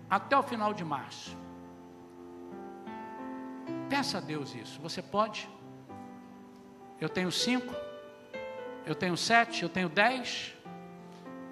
[0.08, 1.36] Até o final de março.
[3.88, 4.80] Peça a Deus isso.
[4.80, 5.48] Você pode?
[7.00, 7.74] Eu tenho cinco.
[8.86, 9.62] Eu tenho sete.
[9.62, 10.54] Eu tenho dez.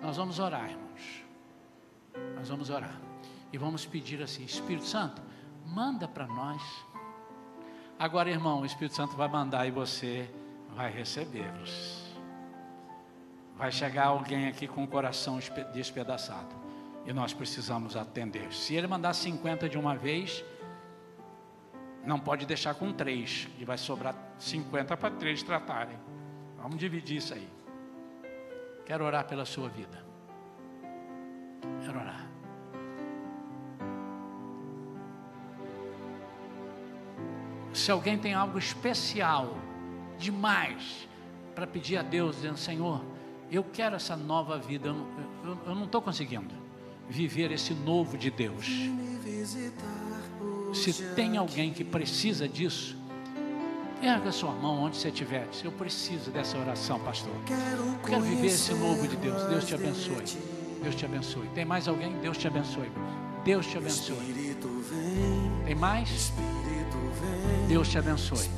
[0.01, 1.25] Nós vamos orar, irmãos.
[2.37, 3.10] Nós vamos orar.
[3.53, 5.23] E vamos pedir assim: Espírito Santo,
[5.67, 6.63] manda para nós.
[7.99, 10.31] Agora, irmão, o Espírito Santo vai mandar e você
[10.75, 12.01] vai recebê-los.
[13.57, 15.39] Vai chegar alguém aqui com o coração
[15.75, 16.55] despedaçado.
[17.05, 18.53] E nós precisamos atender.
[18.55, 20.45] Se ele mandar 50 de uma vez,
[22.05, 23.49] não pode deixar com três.
[23.59, 25.99] E vai sobrar 50 para três tratarem.
[26.57, 27.49] Vamos dividir isso aí.
[28.87, 30.03] Quero orar pela sua vida.
[31.85, 32.30] Quero orar.
[37.73, 39.57] Se alguém tem algo especial,
[40.19, 41.09] demais,
[41.55, 43.03] para pedir a Deus, dizendo: Senhor,
[43.51, 45.07] eu quero essa nova vida, eu,
[45.45, 46.55] eu, eu não estou conseguindo
[47.09, 48.67] viver esse novo de Deus.
[50.73, 52.97] Se tem alguém que precisa disso,
[54.01, 55.49] erga sua mão onde você estiver.
[55.65, 57.33] Eu preciso dessa oração, pastor.
[57.35, 59.43] Eu quero viver esse novo de Deus.
[59.45, 60.39] Deus te abençoe.
[60.83, 61.49] Deus te abençoe.
[61.55, 62.13] Tem mais alguém?
[62.19, 62.91] Deus te abençoe.
[63.45, 64.57] Deus te abençoe.
[65.67, 66.33] Tem mais?
[67.69, 68.49] Deus te abençoe.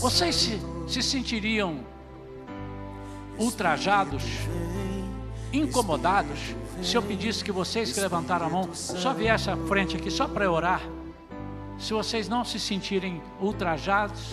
[0.00, 1.80] Vocês se, se sentiriam
[3.38, 4.24] ultrajados,
[5.52, 6.38] incomodados,
[6.82, 10.28] se eu pedisse que vocês que levantaram a mão só viessem à frente aqui, só
[10.28, 10.82] para orar?
[11.78, 14.32] Se vocês não se sentirem ultrajados,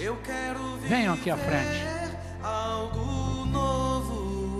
[0.81, 1.95] venham aqui à frente.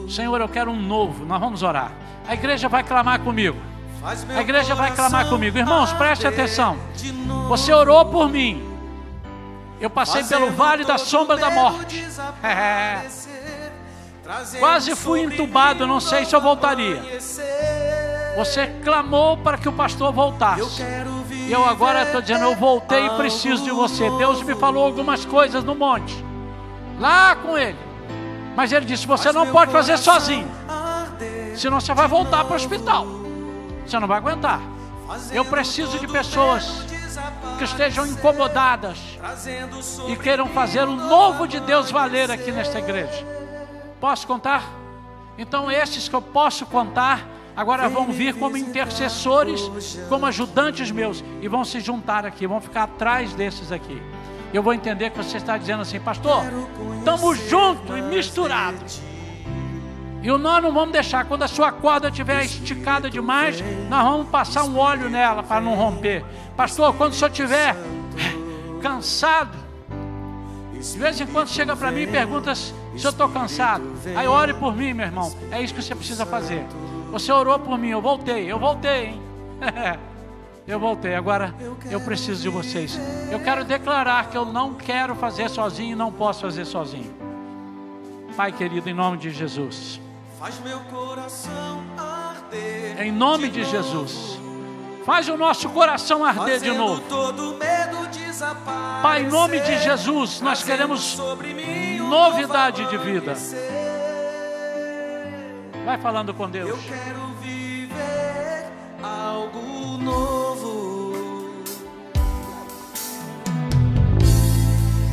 [0.09, 1.26] Senhor, eu quero um novo.
[1.26, 1.91] Nós vamos orar.
[2.28, 3.57] A igreja vai clamar comigo.
[4.36, 5.57] A igreja vai clamar comigo.
[5.57, 6.78] Irmãos, preste atenção.
[7.47, 8.74] Você orou por mim.
[9.80, 12.05] Eu passei pelo vale da sombra da morte.
[12.43, 13.01] É.
[14.59, 17.01] Quase fui entubado, não sei se eu voltaria.
[18.38, 20.82] Você clamou para que o pastor voltasse.
[21.47, 24.09] E eu agora estou dizendo, eu voltei e preciso de você.
[24.17, 26.26] Deus me falou algumas coisas no monte.
[26.99, 27.78] Lá com ele.
[28.55, 30.49] Mas ele disse: Você não pode fazer sozinho.
[31.55, 33.05] Senão você vai voltar para o hospital.
[33.86, 34.61] Você não vai aguentar.
[35.32, 36.84] Eu preciso de pessoas
[37.57, 38.97] que estejam incomodadas
[40.07, 43.26] e queiram fazer o novo de Deus valer aqui nesta igreja.
[43.99, 44.63] Posso contar?
[45.38, 49.61] Então, esses que eu posso contar, agora vão vir como intercessores,
[50.07, 54.01] como ajudantes meus, e vão se juntar aqui, vão ficar atrás desses aqui.
[54.53, 56.43] Eu vou entender que você está dizendo assim, pastor,
[56.99, 59.01] estamos juntos e misturados.
[60.26, 64.63] E nós não vamos deixar, quando a sua corda estiver esticada demais, nós vamos passar
[64.63, 66.26] um óleo nela para não romper.
[66.57, 67.76] Pastor, quando o senhor estiver
[68.82, 69.55] cansado,
[70.73, 72.73] de vez em quando chega para mim e pergunta se
[73.03, 73.84] eu estou cansado.
[74.15, 75.32] Aí ore por mim, meu irmão.
[75.51, 76.65] É isso que você precisa fazer.
[77.11, 79.21] Você orou por mim, eu voltei, eu voltei, hein?
[80.65, 81.13] eu voltei.
[81.13, 81.53] Agora
[81.88, 82.99] eu preciso de vocês.
[83.32, 87.13] Eu quero declarar que eu não quero fazer sozinho e não posso fazer sozinho.
[88.36, 90.03] Pai querido, em nome de Jesus.
[90.39, 93.01] Faz meu coração arder.
[93.01, 94.38] Em nome de, de Jesus.
[95.05, 97.01] Faz o nosso coração arder de novo.
[99.01, 101.17] Pai, em nome de Jesus, nós queremos
[101.99, 103.33] novidade de vida.
[105.86, 106.69] Vai falando com Deus.
[106.69, 108.65] Eu quero viver
[109.01, 111.63] algo novo.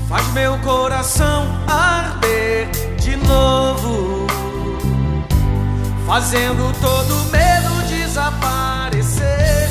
[0.08, 3.91] Faz meu coração arder de novo
[6.12, 9.66] fazendo todo medo desaparecer,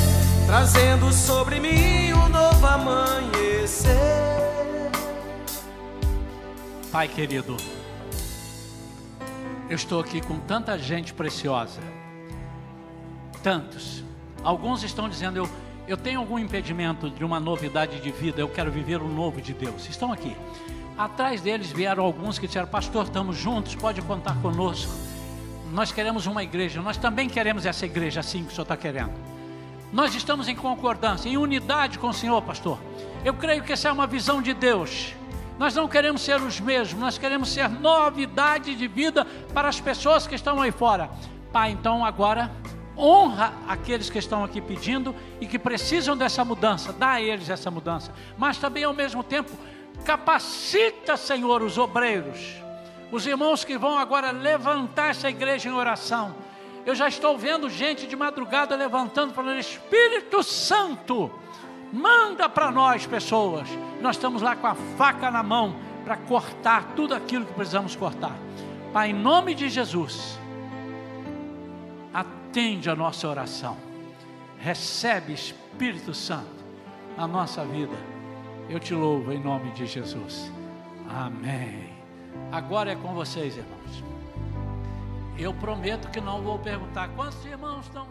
[0.47, 3.95] trazendo sobre mim um novo amanhecer.
[6.91, 7.55] Pai querido,
[9.69, 11.79] eu estou aqui com tanta gente preciosa,
[13.43, 14.03] tantos.
[14.43, 15.49] Alguns estão dizendo, eu,
[15.87, 19.53] eu tenho algum impedimento de uma novidade de vida, eu quero viver o novo de
[19.53, 19.87] Deus.
[19.87, 20.35] Estão aqui.
[20.97, 25.10] Atrás deles vieram alguns que disseram, pastor, estamos juntos, pode contar conosco
[25.71, 29.13] nós queremos uma igreja, nós também queremos essa igreja assim que o Senhor está querendo.
[29.91, 32.77] Nós estamos em concordância, em unidade com o Senhor, pastor.
[33.23, 35.13] Eu creio que essa é uma visão de Deus.
[35.57, 40.27] Nós não queremos ser os mesmos, nós queremos ser novidade de vida para as pessoas
[40.27, 41.09] que estão aí fora.
[41.51, 42.51] Pai, então agora
[42.97, 47.71] honra aqueles que estão aqui pedindo e que precisam dessa mudança, dá a eles essa
[47.71, 49.51] mudança, mas também ao mesmo tempo
[50.05, 52.61] capacita, Senhor, os obreiros
[53.11, 56.33] os irmãos que vão agora levantar essa igreja em oração.
[56.85, 61.29] Eu já estou vendo gente de madrugada levantando, falando: Espírito Santo,
[61.91, 63.67] manda para nós pessoas.
[64.01, 68.35] Nós estamos lá com a faca na mão para cortar tudo aquilo que precisamos cortar.
[68.91, 70.39] Pai, em nome de Jesus,
[72.13, 73.77] atende a nossa oração.
[74.57, 76.65] Recebe, Espírito Santo,
[77.17, 77.95] a nossa vida.
[78.69, 80.51] Eu te louvo em nome de Jesus.
[81.09, 81.90] Amém.
[82.51, 84.03] Agora é com vocês, irmãos.
[85.37, 88.07] Eu prometo que não vou perguntar quantos irmãos estão